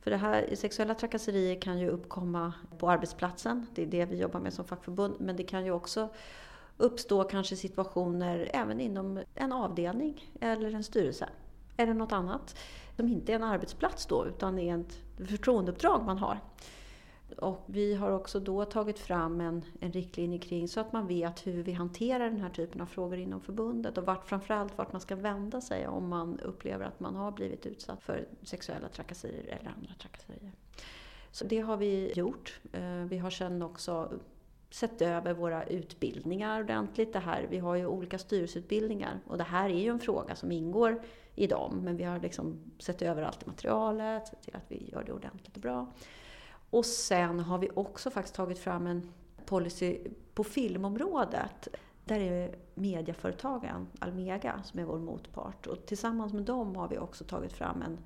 För 0.00 0.10
det 0.10 0.16
här, 0.16 0.54
sexuella 0.54 0.94
trakasserier 0.94 1.60
kan 1.60 1.78
ju 1.78 1.88
uppkomma 1.88 2.52
på 2.78 2.90
arbetsplatsen, 2.90 3.66
det 3.74 3.82
är 3.82 3.86
det 3.86 4.04
vi 4.04 4.20
jobbar 4.20 4.40
med 4.40 4.52
som 4.52 4.64
fackförbund, 4.64 5.16
men 5.18 5.36
det 5.36 5.42
kan 5.42 5.64
ju 5.64 5.70
också 5.70 6.08
uppstå 6.76 7.24
kanske 7.24 7.56
situationer 7.56 8.50
även 8.54 8.80
inom 8.80 9.20
en 9.34 9.52
avdelning 9.52 10.30
eller 10.40 10.74
en 10.74 10.84
styrelse 10.84 11.28
eller 11.76 11.94
något 11.94 12.12
annat 12.12 12.56
som 12.96 13.08
inte 13.08 13.32
är 13.32 13.36
en 13.36 13.44
arbetsplats 13.44 14.06
då 14.06 14.26
utan 14.26 14.58
är 14.58 14.78
ett 14.78 14.98
förtroendeuppdrag 15.28 16.02
man 16.04 16.18
har. 16.18 16.40
Och 17.38 17.64
vi 17.66 17.94
har 17.94 18.10
också 18.10 18.40
då 18.40 18.64
tagit 18.64 18.98
fram 18.98 19.40
en, 19.40 19.64
en 19.80 19.92
riktlinje 19.92 20.38
kring 20.38 20.68
så 20.68 20.80
att 20.80 20.92
man 20.92 21.06
vet 21.06 21.46
hur 21.46 21.62
vi 21.62 21.72
hanterar 21.72 22.30
den 22.30 22.40
här 22.40 22.50
typen 22.50 22.80
av 22.80 22.86
frågor 22.86 23.18
inom 23.18 23.40
förbundet 23.40 23.98
och 23.98 24.06
vart, 24.06 24.28
framförallt 24.28 24.78
vart 24.78 24.92
man 24.92 25.00
ska 25.00 25.16
vända 25.16 25.60
sig 25.60 25.88
om 25.88 26.08
man 26.08 26.40
upplever 26.40 26.84
att 26.84 27.00
man 27.00 27.16
har 27.16 27.32
blivit 27.32 27.66
utsatt 27.66 28.02
för 28.02 28.28
sexuella 28.42 28.88
trakasserier 28.88 29.58
eller 29.60 29.70
andra 29.70 29.94
trakasserier. 30.00 30.52
Så 31.30 31.44
det 31.44 31.60
har 31.60 31.76
vi 31.76 32.12
gjort. 32.12 32.60
Eh, 32.72 33.04
vi 33.04 33.18
har 33.18 33.30
sedan 33.30 33.62
också 33.62 34.12
sett 34.70 35.02
över 35.02 35.32
våra 35.32 35.64
utbildningar 35.64 36.60
ordentligt. 36.60 37.12
Det 37.12 37.18
här, 37.18 37.46
vi 37.50 37.58
har 37.58 37.76
ju 37.76 37.86
olika 37.86 38.18
styrelseutbildningar 38.18 39.20
och 39.26 39.38
det 39.38 39.44
här 39.44 39.70
är 39.70 39.78
ju 39.78 39.88
en 39.88 40.00
fråga 40.00 40.36
som 40.36 40.52
ingår 40.52 41.02
i 41.34 41.46
dem. 41.46 41.80
Men 41.84 41.96
vi 41.96 42.04
har 42.04 42.20
liksom 42.20 42.58
sett 42.78 43.02
över 43.02 43.22
allt 43.22 43.46
materialet, 43.46 44.28
sett 44.28 44.42
till 44.42 44.56
att 44.56 44.64
vi 44.68 44.90
gör 44.92 45.04
det 45.04 45.12
ordentligt 45.12 45.56
och 45.56 45.62
bra. 45.62 45.92
Och 46.70 46.86
sen 46.86 47.40
har 47.40 47.58
vi 47.58 47.70
också 47.74 48.10
faktiskt 48.10 48.34
tagit 48.34 48.58
fram 48.58 48.86
en 48.86 49.12
policy 49.44 49.98
på 50.34 50.44
filmområdet. 50.44 51.68
Där 52.04 52.20
är 52.20 52.30
det 52.30 52.54
medieföretagen 52.74 53.88
Almega 53.98 54.62
som 54.62 54.80
är 54.80 54.84
vår 54.84 54.98
motpart. 54.98 55.66
Och 55.66 55.86
tillsammans 55.86 56.32
med 56.32 56.42
dem 56.42 56.76
har 56.76 56.88
vi 56.88 56.98
också 56.98 57.24
tagit 57.24 57.52
fram 57.52 57.82
en, 57.82 57.98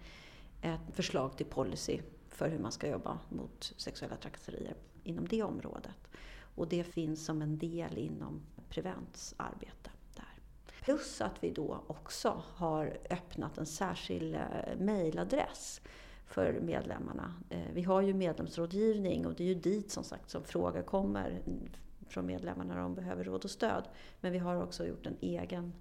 ett 0.62 0.96
förslag 0.96 1.36
till 1.36 1.46
policy 1.46 2.00
för 2.28 2.48
hur 2.48 2.58
man 2.58 2.72
ska 2.72 2.88
jobba 2.88 3.18
mot 3.28 3.72
sexuella 3.76 4.16
trakasserier 4.16 4.74
inom 5.02 5.28
det 5.28 5.42
området. 5.42 6.08
Och 6.54 6.68
det 6.68 6.84
finns 6.84 7.24
som 7.24 7.42
en 7.42 7.58
del 7.58 7.98
inom 7.98 8.42
Prevents 8.68 9.34
arbete. 9.36 9.90
Där. 10.14 10.38
Plus 10.82 11.20
att 11.20 11.44
vi 11.44 11.50
då 11.50 11.84
också 11.86 12.42
har 12.54 12.98
öppnat 13.10 13.58
en 13.58 13.66
särskild 13.66 14.34
eh, 14.34 14.40
mejladress 14.78 15.80
för 16.34 16.60
medlemmarna. 16.60 17.34
Eh, 17.50 17.72
vi 17.72 17.82
har 17.82 18.02
ju 18.02 18.14
medlemsrådgivning 18.14 19.26
och 19.26 19.34
det 19.34 19.44
är 19.44 19.48
ju 19.48 19.54
dit 19.54 19.90
som 19.90 20.04
sagt 20.04 20.30
som 20.30 20.44
frågor 20.44 20.82
kommer 20.82 21.42
från 22.08 22.26
medlemmarna 22.26 22.74
när 22.74 22.80
de 22.80 22.94
behöver 22.94 23.24
råd 23.24 23.44
och 23.44 23.50
stöd. 23.50 23.88
Men 24.20 24.32
vi 24.32 24.38
har 24.38 24.62
också 24.62 24.86
gjort 24.86 25.06
en 25.06 25.16
egen, 25.20 25.72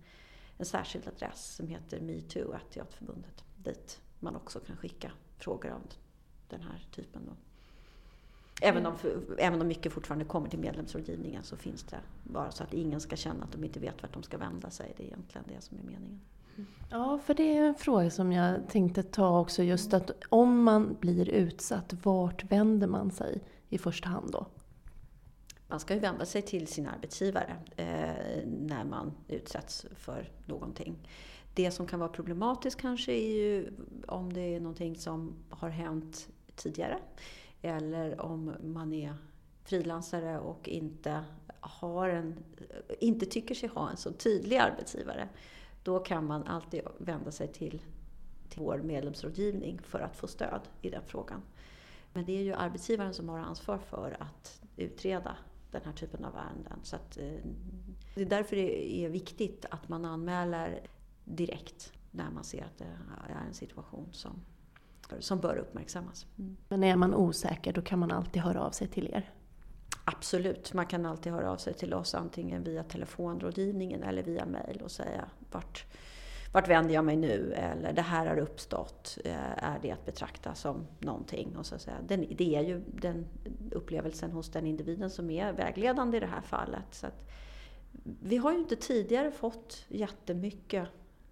en 0.58 0.66
särskild 0.66 1.08
adress 1.08 1.56
som 1.56 1.68
heter 1.68 2.02
metoo, 2.02 2.56
Teaterförbundet, 2.74 3.44
dit 3.58 4.02
man 4.20 4.36
också 4.36 4.60
kan 4.60 4.78
skicka 4.78 5.12
frågor 5.38 5.72
av 5.72 5.82
den 6.50 6.62
här 6.62 6.88
typen. 6.92 7.22
Då. 7.26 7.32
Även 8.62 8.86
om, 8.86 8.96
även 9.38 9.62
om 9.62 9.68
mycket 9.68 9.94
fortfarande 9.94 10.26
kommer 10.26 10.50
till 10.50 10.60
medlemsrådgivningen 10.60 11.44
så 11.44 11.58
finns 11.58 11.84
det 11.84 12.00
bara 12.24 12.52
så 12.52 12.64
att 12.64 12.74
ingen 12.74 13.02
ska 13.02 13.16
känna 13.16 13.44
att 13.44 13.52
de 13.52 13.64
inte 13.64 13.80
vet 13.80 14.02
vart 14.02 14.14
de 14.14 14.24
ska 14.24 14.38
vända 14.38 14.70
sig. 14.70 14.94
Det 14.98 15.04
är 15.04 15.08
egentligen 15.08 15.46
det 15.48 15.62
som 15.62 15.78
är 15.78 15.84
meningen. 15.84 16.22
Ja, 16.90 17.20
för 17.26 17.34
det 17.34 17.58
är 17.58 17.64
en 17.64 17.76
fråga 17.76 18.10
som 18.10 18.32
jag 18.32 18.70
tänkte 18.70 19.04
ta 19.04 19.40
också. 19.40 19.64
Just 19.64 19.94
att 19.94 20.12
om 20.30 20.64
man 20.64 20.98
blir 21.00 21.30
utsatt, 21.30 21.94
vart 22.04 22.52
vänder 22.52 22.88
man 22.88 23.12
sig 23.12 23.42
i 23.70 23.78
första 23.78 24.10
hand 24.10 24.32
då? 24.32 24.48
Man 25.68 25.80
ska 25.80 25.94
ju 25.94 26.00
vända 26.00 26.26
sig 26.26 26.42
till 26.42 26.68
sin 26.68 26.88
arbetsgivare 26.88 27.56
eh, 27.76 28.48
när 28.48 28.84
man 28.84 29.12
utsätts 29.28 29.86
för 29.96 30.32
någonting. 30.46 31.08
Det 31.54 31.72
som 31.72 31.88
kan 31.88 32.00
vara 32.00 32.10
problematiskt 32.10 32.82
kanske 32.82 33.12
är 33.12 33.34
ju 33.34 33.74
om 34.08 34.34
det 34.34 34.56
är 34.56 34.60
någonting 34.60 34.96
som 34.96 35.34
har 35.50 35.70
hänt 35.70 36.30
tidigare. 36.56 37.00
Eller 37.62 38.22
om 38.22 38.54
man 38.64 38.94
är 38.94 39.14
frilansare 39.64 40.40
och 40.40 40.70
inte, 40.70 41.24
har 41.60 42.10
en, 42.10 42.36
inte 43.00 43.26
tycker 43.26 43.56
sig 43.56 43.70
ha 43.70 43.90
en 43.90 43.98
så 43.98 44.12
tydlig 44.12 44.58
arbetsgivare. 44.58 45.30
Då 45.84 46.00
kan 46.00 46.26
man 46.26 46.44
alltid 46.44 46.82
vända 46.98 47.32
sig 47.32 47.48
till, 47.48 47.82
till 48.50 48.60
vår 48.60 48.78
medlemsrådgivning 48.78 49.80
för 49.84 50.00
att 50.00 50.16
få 50.16 50.28
stöd 50.28 50.62
i 50.82 50.90
den 50.90 51.04
frågan. 51.06 51.42
Men 52.14 52.26
det 52.26 52.38
är 52.38 52.42
ju 52.42 52.54
arbetsgivaren 52.54 53.14
som 53.14 53.30
har 53.30 53.40
ansvar 53.40 53.78
för 53.78 54.18
att 54.20 54.62
utreda 54.78 55.38
den 55.72 55.82
här 55.86 55.94
typen 55.94 56.26
av 56.26 56.36
ärenden. 56.36 56.80
Så 56.84 56.96
att, 56.96 57.18
eh, 57.18 57.34
det 58.16 58.22
är 58.22 58.26
därför 58.26 58.56
det 58.56 59.06
är 59.06 59.10
viktigt 59.10 59.66
att 59.70 59.90
man 59.90 60.06
anmäler 60.06 60.88
direkt 61.24 61.94
när 62.12 62.32
man 62.32 62.44
ser 62.44 62.64
att 62.64 62.78
det 62.78 62.86
är 63.30 63.48
en 63.48 63.54
situation 63.54 64.08
som 64.12 64.42
som 65.20 65.40
bör 65.40 65.58
uppmärksammas. 65.58 66.26
Mm. 66.38 66.58
Men 66.70 66.84
är 66.84 66.96
man 66.96 67.16
osäker 67.16 67.74
då 67.74 67.82
kan 67.82 68.00
man 68.00 68.12
alltid 68.12 68.42
höra 68.42 68.62
av 68.62 68.72
sig 68.72 68.88
till 68.88 69.08
er? 69.14 69.32
Absolut, 70.06 70.74
man 70.74 70.86
kan 70.86 71.06
alltid 71.06 71.32
höra 71.32 71.52
av 71.52 71.58
sig 71.58 71.74
till 71.74 71.94
oss 71.94 72.16
antingen 72.16 72.64
via 72.64 72.84
telefonrådgivningen 72.84 74.04
eller 74.04 74.24
via 74.24 74.46
mail 74.46 74.82
och 74.82 74.92
säga 74.92 75.26
vart, 75.54 75.86
vart 76.52 76.68
vänder 76.68 76.94
jag 76.94 77.06
mig 77.06 77.16
nu? 77.16 77.54
Eller 77.54 77.94
det 77.94 78.02
här 78.02 78.26
har 78.26 78.38
uppstått, 78.38 79.18
eh, 79.26 79.64
är 79.64 79.80
det 79.82 79.92
att 79.92 80.06
betrakta 80.06 80.56
som 80.56 80.88
någonting? 81.00 81.58
Och 81.58 81.66
så 81.66 81.76
att 81.76 81.82
säga. 81.82 81.98
Den, 82.08 82.26
det 82.30 82.56
är 82.56 82.62
ju 82.62 82.82
den 82.88 83.26
upplevelsen 83.72 84.32
hos 84.32 84.50
den 84.50 84.68
individen 84.68 85.10
som 85.10 85.30
är 85.30 85.54
vägledande 85.54 86.18
i 86.18 86.20
det 86.20 86.26
här 86.26 86.42
fallet. 86.42 86.86
Så 86.92 87.08
att, 87.08 87.30
vi 88.22 88.38
har 88.38 88.52
ju 88.52 88.58
inte 88.58 88.76
tidigare 88.76 89.32
fått 89.32 89.86
jättemycket 89.88 90.88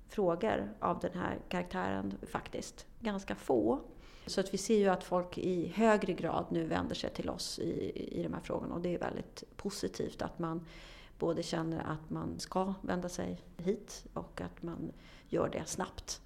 frågor 0.07 0.73
av 0.79 0.99
den 0.99 1.13
här 1.13 1.39
karaktären 1.49 2.17
faktiskt. 2.31 2.85
Ganska 2.99 3.35
få. 3.35 3.81
Så 4.25 4.41
att 4.41 4.53
vi 4.53 4.57
ser 4.57 4.77
ju 4.77 4.87
att 4.87 5.03
folk 5.03 5.37
i 5.37 5.67
högre 5.75 6.13
grad 6.13 6.45
nu 6.49 6.65
vänder 6.65 6.95
sig 6.95 7.09
till 7.09 7.29
oss 7.29 7.59
i, 7.59 7.91
i 8.19 8.23
de 8.23 8.33
här 8.33 8.41
frågorna 8.41 8.75
och 8.75 8.81
det 8.81 8.95
är 8.95 8.99
väldigt 8.99 9.43
positivt 9.57 10.21
att 10.21 10.39
man 10.39 10.65
både 11.21 11.43
känner 11.43 11.79
att 11.79 12.09
man 12.09 12.39
ska 12.39 12.73
vända 12.81 13.09
sig 13.09 13.41
hit 13.57 14.05
och 14.13 14.41
att 14.41 14.63
man 14.63 14.91
gör 15.29 15.49
det 15.49 15.63
snabbt. 15.65 16.21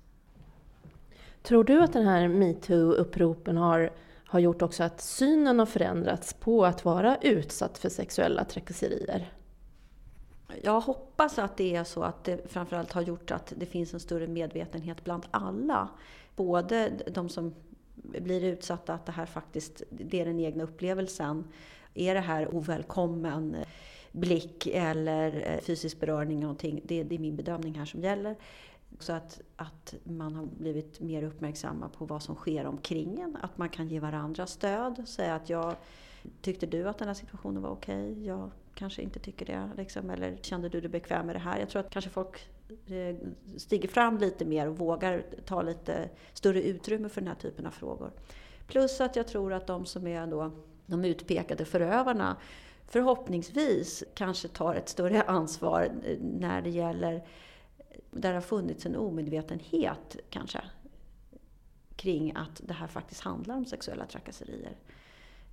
Tror 1.42 1.64
du 1.64 1.84
att 1.84 1.94
den 1.94 2.08
här 2.08 2.28
metoo-uppropen 2.28 3.58
har, 3.58 3.92
har 4.26 4.40
gjort 4.40 4.62
också 4.62 4.84
att 4.84 5.02
synen 5.02 5.60
har 5.60 5.66
förändrats 5.66 6.34
på 6.34 6.66
att 6.66 6.86
vara 6.86 7.18
utsatt 7.18 7.78
för 7.78 7.90
sexuella 7.90 8.46
trakasserier? 8.46 9.32
Jag 10.64 10.80
hoppas 10.80 11.40
att 11.40 11.58
det 11.58 11.76
är 11.76 11.84
så 11.84 12.04
att 12.04 12.24
det 12.24 12.52
framförallt 12.52 12.92
har 12.92 13.02
gjort 13.02 13.32
att 13.32 13.54
det 13.58 13.66
finns 13.66 13.94
en 13.94 14.00
större 14.00 14.28
medvetenhet 14.28 15.04
bland 15.04 15.26
alla. 15.32 15.90
Både 16.36 16.92
de 17.12 17.30
som 17.30 17.54
blir 17.96 18.44
utsatta, 18.44 18.94
att 18.94 19.06
det 19.06 19.12
här 19.12 19.26
faktiskt 19.26 19.84
det 19.90 20.22
är 20.22 20.26
den 20.26 20.40
egna 20.40 20.64
upplevelsen. 20.64 21.48
Är 21.94 22.14
det 22.14 22.20
här 22.22 22.56
ovälkommen 22.56 23.56
blick 24.16 24.68
eller 24.68 25.52
eh, 25.52 25.60
fysisk 25.60 26.00
beröring 26.00 26.40
någonting, 26.40 26.82
det, 26.84 27.04
det 27.04 27.16
är 27.16 27.20
min 27.20 27.36
bedömning 27.36 27.76
här 27.76 27.86
som 27.86 28.02
gäller. 28.02 28.36
Så 29.00 29.14
att, 29.14 29.42
att 29.56 29.96
man 30.04 30.36
har 30.36 30.46
blivit 30.46 31.00
mer 31.00 31.24
uppmärksamma 31.24 31.90
på 31.90 32.06
vad 32.06 32.24
som 32.24 32.36
sker 32.36 32.66
omkring 32.66 33.20
en. 33.20 33.38
Att 33.42 33.58
man 33.58 33.70
kan 33.70 33.88
ge 33.88 34.00
varandra 34.00 34.48
stöd. 34.48 35.08
Säga 35.08 35.36
att 35.36 35.50
jag 35.50 35.76
tyckte 36.42 36.66
du 36.66 36.90
att 36.90 36.98
den 36.98 37.08
här 37.08 37.16
situationen 37.16 37.62
var 37.62 37.70
okej? 37.70 38.12
Okay? 38.12 38.26
Jag 38.26 38.52
kanske 38.74 39.02
inte 39.02 39.20
tycker 39.20 39.46
det. 39.46 39.70
Liksom. 39.78 40.10
Eller 40.10 40.38
kände 40.42 40.70
du 40.70 40.82
dig 40.82 40.90
bekväm 40.90 41.26
med 41.26 41.36
det 41.36 41.40
här? 41.40 41.60
Jag 41.60 41.70
tror 41.70 41.80
att 41.80 41.90
kanske 41.90 42.12
folk 42.12 42.50
eh, 42.88 43.16
stiger 43.58 43.90
fram 43.90 44.18
lite 44.18 44.46
mer 44.46 44.68
och 44.68 44.78
vågar 44.78 45.24
ta 45.46 45.62
lite 45.62 46.10
större 46.34 46.62
utrymme 46.62 47.10
för 47.10 47.22
den 47.22 47.28
här 47.28 47.36
typen 47.36 47.66
av 47.66 47.72
frågor. 47.72 48.12
Plus 48.68 49.02
att 49.02 49.16
jag 49.16 49.28
tror 49.28 49.54
att 49.54 49.68
de 49.68 49.86
som 49.86 50.08
är 50.08 50.28
då 50.28 50.52
de 50.86 51.06
utpekade 51.06 51.66
förövarna 51.66 52.38
förhoppningsvis 52.88 54.04
kanske 54.14 54.48
tar 54.48 54.76
ett 54.76 54.90
större 54.90 55.22
ansvar 55.22 55.92
när 56.20 56.62
det 56.62 56.70
gäller 56.70 57.28
där 58.12 58.30
det 58.30 58.36
har 58.36 58.42
funnits 58.42 58.86
en 58.86 58.96
omedvetenhet 58.96 60.18
kanske 60.30 60.62
kring 61.96 62.36
att 62.36 62.62
det 62.64 62.74
här 62.74 62.88
faktiskt 62.88 63.22
handlar 63.22 63.56
om 63.56 63.66
sexuella 63.66 64.06
trakasserier. 64.06 64.78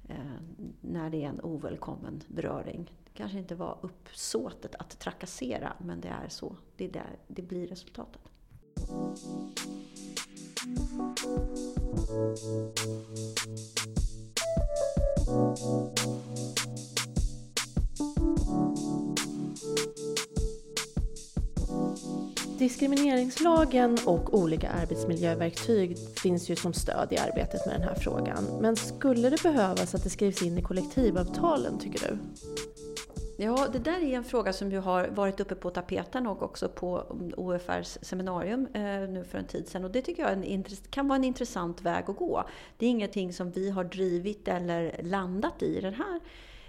Eh, 0.09 0.17
när 0.81 1.11
det 1.11 1.25
är 1.25 1.29
en 1.29 1.41
ovälkommen 1.41 2.23
beröring. 2.29 2.93
Det 3.05 3.11
kanske 3.15 3.39
inte 3.39 3.55
var 3.55 3.79
uppsåtet 3.81 4.75
att 4.75 4.99
trakassera 4.99 5.73
men 5.79 6.01
det 6.01 6.09
är 6.09 6.29
så. 6.29 6.57
Det, 6.77 6.85
är 6.85 6.93
där, 6.93 7.19
det 7.27 7.43
blir 7.43 7.67
resultatet. 7.67 8.23
Diskrimineringslagen 22.63 23.99
och 24.07 24.35
olika 24.35 24.71
arbetsmiljöverktyg 24.71 25.97
finns 26.23 26.51
ju 26.51 26.57
som 26.57 26.73
stöd 26.73 27.13
i 27.13 27.19
arbetet 27.19 27.67
med 27.67 27.75
den 27.75 27.83
här 27.83 27.95
frågan. 27.95 28.45
Men 28.61 28.77
skulle 28.77 29.31
det 29.31 29.43
behövas 29.43 29.95
att 29.95 30.05
det 30.05 30.11
skrivs 30.11 30.43
in 30.43 30.59
i 30.59 30.63
kollektivavtalen 30.63 31.79
tycker 31.79 32.09
du? 32.09 32.19
Ja, 33.45 33.69
det 33.73 33.79
där 33.79 34.05
är 34.05 34.17
en 34.17 34.25
fråga 34.25 34.53
som 34.53 34.73
ju 34.73 34.79
har 34.79 35.09
varit 35.09 35.41
uppe 35.41 35.55
på 35.55 35.71
tapeten 35.71 36.27
och 36.27 36.43
också 36.43 36.69
på 36.69 37.17
OFRs 37.37 37.99
seminarium 38.03 38.67
eh, 38.75 38.83
nu 38.83 39.25
för 39.31 39.39
en 39.39 39.47
tid 39.47 39.69
sedan. 39.69 39.85
Och 39.85 39.91
det 39.91 40.03
tycker 40.03 40.23
jag 40.23 40.33
en, 40.33 40.65
kan 40.91 41.09
vara 41.09 41.17
en 41.17 41.25
intressant 41.25 41.83
väg 41.83 42.05
att 42.07 42.17
gå. 42.17 42.45
Det 42.79 42.87
är 42.87 42.91
ingenting 42.91 43.33
som 43.33 43.51
vi 43.51 43.71
har 43.71 43.85
drivit 43.85 44.49
eller 44.49 45.01
landat 45.03 45.63
i 45.63 45.81
den 45.81 45.95
här 45.95 46.21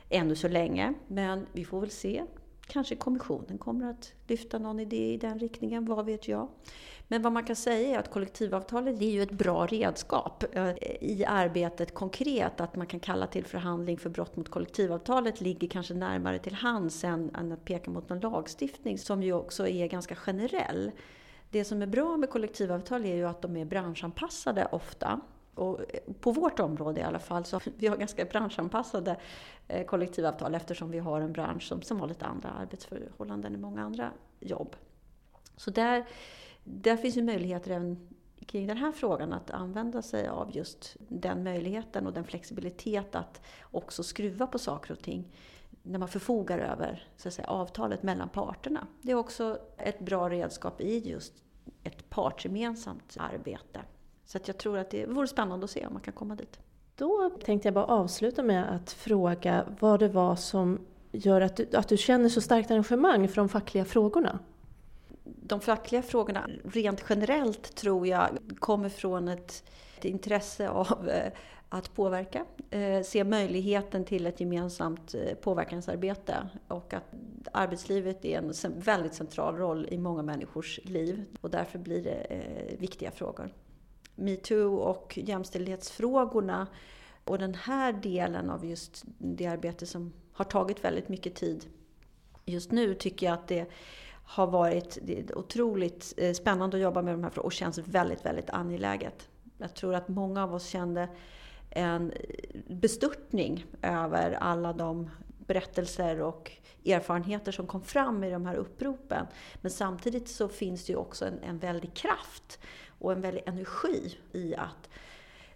ännu 0.09 0.35
så 0.35 0.47
länge. 0.47 0.93
Men 1.07 1.45
vi 1.51 1.65
får 1.65 1.81
väl 1.81 1.91
se 1.91 2.23
Kanske 2.67 2.95
kommissionen 2.95 3.57
kommer 3.57 3.89
att 3.89 4.13
lyfta 4.27 4.59
någon 4.59 4.79
idé 4.79 5.13
i 5.13 5.17
den 5.17 5.39
riktningen, 5.39 5.85
vad 5.85 6.05
vet 6.05 6.27
jag. 6.27 6.47
Men 7.07 7.21
vad 7.21 7.31
man 7.33 7.43
kan 7.43 7.55
säga 7.55 7.95
är 7.95 7.99
att 7.99 8.11
kollektivavtalet 8.11 9.01
är 9.01 9.09
ju 9.09 9.21
ett 9.21 9.31
bra 9.31 9.65
redskap 9.65 10.43
eh, 10.51 10.69
i 11.01 11.25
arbetet 11.27 11.93
konkret. 11.93 12.61
Att 12.61 12.75
man 12.75 12.87
kan 12.87 12.99
kalla 12.99 13.27
till 13.27 13.45
förhandling 13.45 13.97
för 13.97 14.09
brott 14.09 14.35
mot 14.35 14.49
kollektivavtalet 14.49 15.41
ligger 15.41 15.67
kanske 15.67 15.93
närmare 15.93 16.39
till 16.39 16.53
hands 16.53 17.03
än 17.03 17.51
att 17.51 17.65
peka 17.65 17.91
mot 17.91 18.09
någon 18.09 18.19
lagstiftning 18.19 18.97
som 18.97 19.23
ju 19.23 19.33
också 19.33 19.67
är 19.67 19.87
ganska 19.87 20.15
generell. 20.15 20.91
Det 21.49 21.65
som 21.65 21.81
är 21.81 21.87
bra 21.87 22.17
med 22.17 22.29
kollektivavtal 22.29 23.05
är 23.05 23.15
ju 23.15 23.25
att 23.25 23.41
de 23.41 23.57
är 23.57 23.65
branschanpassade 23.65 24.67
ofta. 24.71 25.21
Och 25.55 25.79
eh, 25.79 26.13
på 26.19 26.31
vårt 26.31 26.59
område 26.59 26.99
i 26.99 27.03
alla 27.03 27.19
fall 27.19 27.45
så 27.45 27.59
vi 27.77 27.87
har 27.87 27.97
ganska 27.97 28.25
branschanpassade 28.25 29.17
eh, 29.67 29.85
kollektivavtal 29.85 30.55
eftersom 30.55 30.91
vi 30.91 30.99
har 30.99 31.21
en 31.21 31.33
bransch 31.33 31.63
som, 31.63 31.81
som 31.81 31.99
har 31.99 32.07
lite 32.07 32.25
andra 32.25 32.49
arbetsförhållanden 32.49 33.55
än 33.55 33.61
många 33.61 33.83
andra 33.83 34.11
jobb. 34.39 34.75
Så 35.57 35.71
där, 35.71 36.05
där 36.63 36.97
finns 36.97 37.17
ju 37.17 37.23
möjligheter 37.23 37.71
även 37.71 38.09
kring 38.45 38.67
den 38.67 38.77
här 38.77 38.91
frågan 38.91 39.33
att 39.33 39.51
använda 39.51 40.01
sig 40.01 40.27
av 40.27 40.55
just 40.55 40.95
den 40.99 41.43
möjligheten 41.43 42.07
och 42.07 42.13
den 42.13 42.23
flexibilitet 42.23 43.15
att 43.15 43.41
också 43.61 44.03
skruva 44.03 44.47
på 44.47 44.59
saker 44.59 44.91
och 44.91 44.99
ting 44.99 45.31
när 45.83 45.99
man 45.99 46.07
förfogar 46.07 46.59
över 46.59 47.07
så 47.17 47.27
att 47.27 47.33
säga, 47.33 47.47
avtalet 47.47 48.03
mellan 48.03 48.29
parterna. 48.29 48.87
Det 49.01 49.11
är 49.11 49.15
också 49.15 49.57
ett 49.77 49.99
bra 49.99 50.29
redskap 50.29 50.81
i 50.81 51.09
just 51.09 51.33
ett 51.83 52.09
partsgemensamt 52.09 53.17
arbete. 53.19 53.81
Så 54.25 54.37
att 54.37 54.47
jag 54.47 54.57
tror 54.57 54.77
att 54.77 54.89
det 54.89 55.05
vore 55.05 55.27
spännande 55.27 55.63
att 55.63 55.71
se 55.71 55.87
om 55.87 55.93
man 55.93 56.01
kan 56.01 56.13
komma 56.13 56.35
dit. 56.35 56.59
Då 56.95 57.29
tänkte 57.43 57.67
jag 57.67 57.73
bara 57.73 57.85
avsluta 57.85 58.43
med 58.43 58.75
att 58.75 58.91
fråga 58.91 59.65
vad 59.79 59.99
det 59.99 60.07
var 60.07 60.35
som 60.35 60.79
gör 61.11 61.41
att 61.41 61.55
du, 61.55 61.67
att 61.73 61.87
du 61.87 61.97
känner 61.97 62.29
så 62.29 62.41
starkt 62.41 62.71
engagemang 62.71 63.27
för 63.27 63.35
de 63.35 63.49
fackliga 63.49 63.85
frågorna? 63.85 64.39
De 65.23 65.59
fackliga 65.59 66.01
frågorna 66.01 66.49
rent 66.63 67.05
generellt 67.09 67.75
tror 67.75 68.07
jag 68.07 68.29
kommer 68.59 68.89
från 68.89 69.27
ett, 69.27 69.63
ett 69.97 70.05
intresse 70.05 70.69
av 70.69 71.09
eh, 71.09 71.31
att 71.69 71.95
påverka, 71.95 72.45
eh, 72.69 73.01
se 73.03 73.23
möjligheten 73.23 74.05
till 74.05 74.27
ett 74.27 74.39
gemensamt 74.39 75.13
eh, 75.13 75.35
påverkansarbete 75.35 76.35
och 76.67 76.93
att 76.93 77.13
arbetslivet 77.51 78.25
är 78.25 78.37
en 78.37 78.79
väldigt 78.79 79.13
central 79.13 79.57
roll 79.57 79.87
i 79.91 79.97
många 79.97 80.21
människors 80.21 80.79
liv 80.83 81.25
och 81.41 81.49
därför 81.49 81.79
blir 81.79 82.03
det 82.03 82.27
viktiga 82.79 83.11
frågor 83.11 83.53
metoo 84.15 84.75
och 84.75 85.19
jämställdhetsfrågorna 85.23 86.67
och 87.25 87.39
den 87.39 87.55
här 87.55 87.93
delen 87.93 88.49
av 88.49 88.65
just 88.65 89.03
det 89.17 89.47
arbete 89.47 89.85
som 89.85 90.13
har 90.33 90.45
tagit 90.45 90.83
väldigt 90.83 91.09
mycket 91.09 91.35
tid 91.35 91.65
just 92.45 92.71
nu 92.71 92.93
tycker 92.93 93.25
jag 93.25 93.33
att 93.33 93.47
det 93.47 93.65
har 94.25 94.47
varit 94.47 94.97
otroligt 95.35 96.13
eh, 96.17 96.33
spännande 96.33 96.77
att 96.77 96.83
jobba 96.83 97.01
med 97.01 97.13
de 97.13 97.23
här 97.23 97.29
frågorna 97.29 97.45
och 97.45 97.53
känns 97.53 97.77
väldigt, 97.77 98.25
väldigt 98.25 98.49
angeläget. 98.49 99.29
Jag 99.57 99.73
tror 99.73 99.95
att 99.95 100.07
många 100.07 100.43
av 100.43 100.53
oss 100.53 100.65
kände 100.65 101.09
en 101.69 102.11
bestörtning 102.67 103.65
över 103.81 104.31
alla 104.31 104.73
de 104.73 105.09
berättelser 105.47 106.21
och 106.21 106.51
erfarenheter 106.85 107.51
som 107.51 107.67
kom 107.67 107.81
fram 107.81 108.23
i 108.23 108.31
de 108.31 108.45
här 108.45 108.55
uppropen. 108.55 109.25
Men 109.61 109.71
samtidigt 109.71 110.27
så 110.27 110.47
finns 110.47 110.85
det 110.85 110.91
ju 110.91 110.97
också 110.97 111.25
en, 111.25 111.39
en 111.39 111.57
väldig 111.57 111.93
kraft 111.93 112.59
och 113.03 113.11
en 113.11 113.21
väldig 113.21 113.43
energi 113.45 114.17
i 114.31 114.55
att 114.55 114.89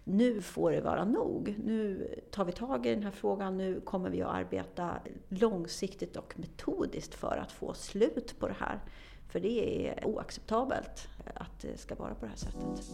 nu 0.04 0.42
får 0.42 0.72
det 0.72 0.80
vara 0.80 1.04
nog. 1.04 1.54
Nu 1.64 2.08
tar 2.30 2.44
vi 2.44 2.52
tag 2.52 2.86
i 2.86 2.94
den 2.94 3.02
här 3.02 3.10
frågan. 3.10 3.56
Nu 3.56 3.80
kommer 3.80 4.10
vi 4.10 4.22
att 4.22 4.34
arbeta 4.34 4.90
långsiktigt 5.28 6.16
och 6.16 6.34
metodiskt 6.38 7.14
för 7.14 7.36
att 7.36 7.52
få 7.52 7.74
slut 7.74 8.34
på 8.38 8.48
det 8.48 8.56
här. 8.58 8.80
För 9.28 9.40
det 9.40 9.88
är 9.88 10.06
oacceptabelt 10.06 11.08
att 11.34 11.60
det 11.60 11.80
ska 11.80 11.94
vara 11.94 12.14
på 12.14 12.24
det 12.24 12.30
här 12.30 12.36
sättet. 12.36 12.86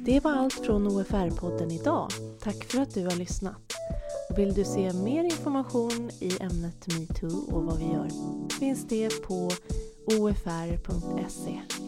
Det 0.00 0.24
var 0.24 0.32
allt 0.32 0.54
från 0.54 0.88
OFR-podden 0.88 1.72
idag. 1.72 2.08
Tack 2.40 2.64
för 2.64 2.80
att 2.80 2.94
du 2.94 3.04
har 3.04 3.16
lyssnat. 3.16 3.72
Vill 4.36 4.54
du 4.54 4.64
se 4.64 4.92
mer 4.92 5.24
information 5.24 6.10
i 6.20 6.42
ämnet 6.42 6.86
metoo 6.86 7.54
och 7.54 7.62
vad 7.62 7.78
vi 7.78 7.84
gör 7.84 8.08
finns 8.58 8.88
det 8.88 9.22
på 9.22 9.50
ofr.se. 10.06 11.85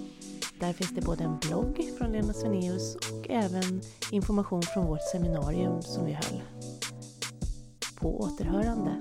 Där 0.60 0.72
finns 0.72 0.90
det 0.94 1.00
både 1.00 1.24
en 1.24 1.38
blogg 1.38 1.90
från 1.98 2.12
Lena 2.12 2.32
Svenaeus 2.32 2.96
och 2.96 3.30
även 3.30 3.80
information 4.12 4.62
från 4.62 4.86
vårt 4.86 5.10
seminarium 5.12 5.82
som 5.82 6.04
vi 6.04 6.12
höll. 6.12 6.42
På 8.00 8.20
återhörande. 8.20 9.00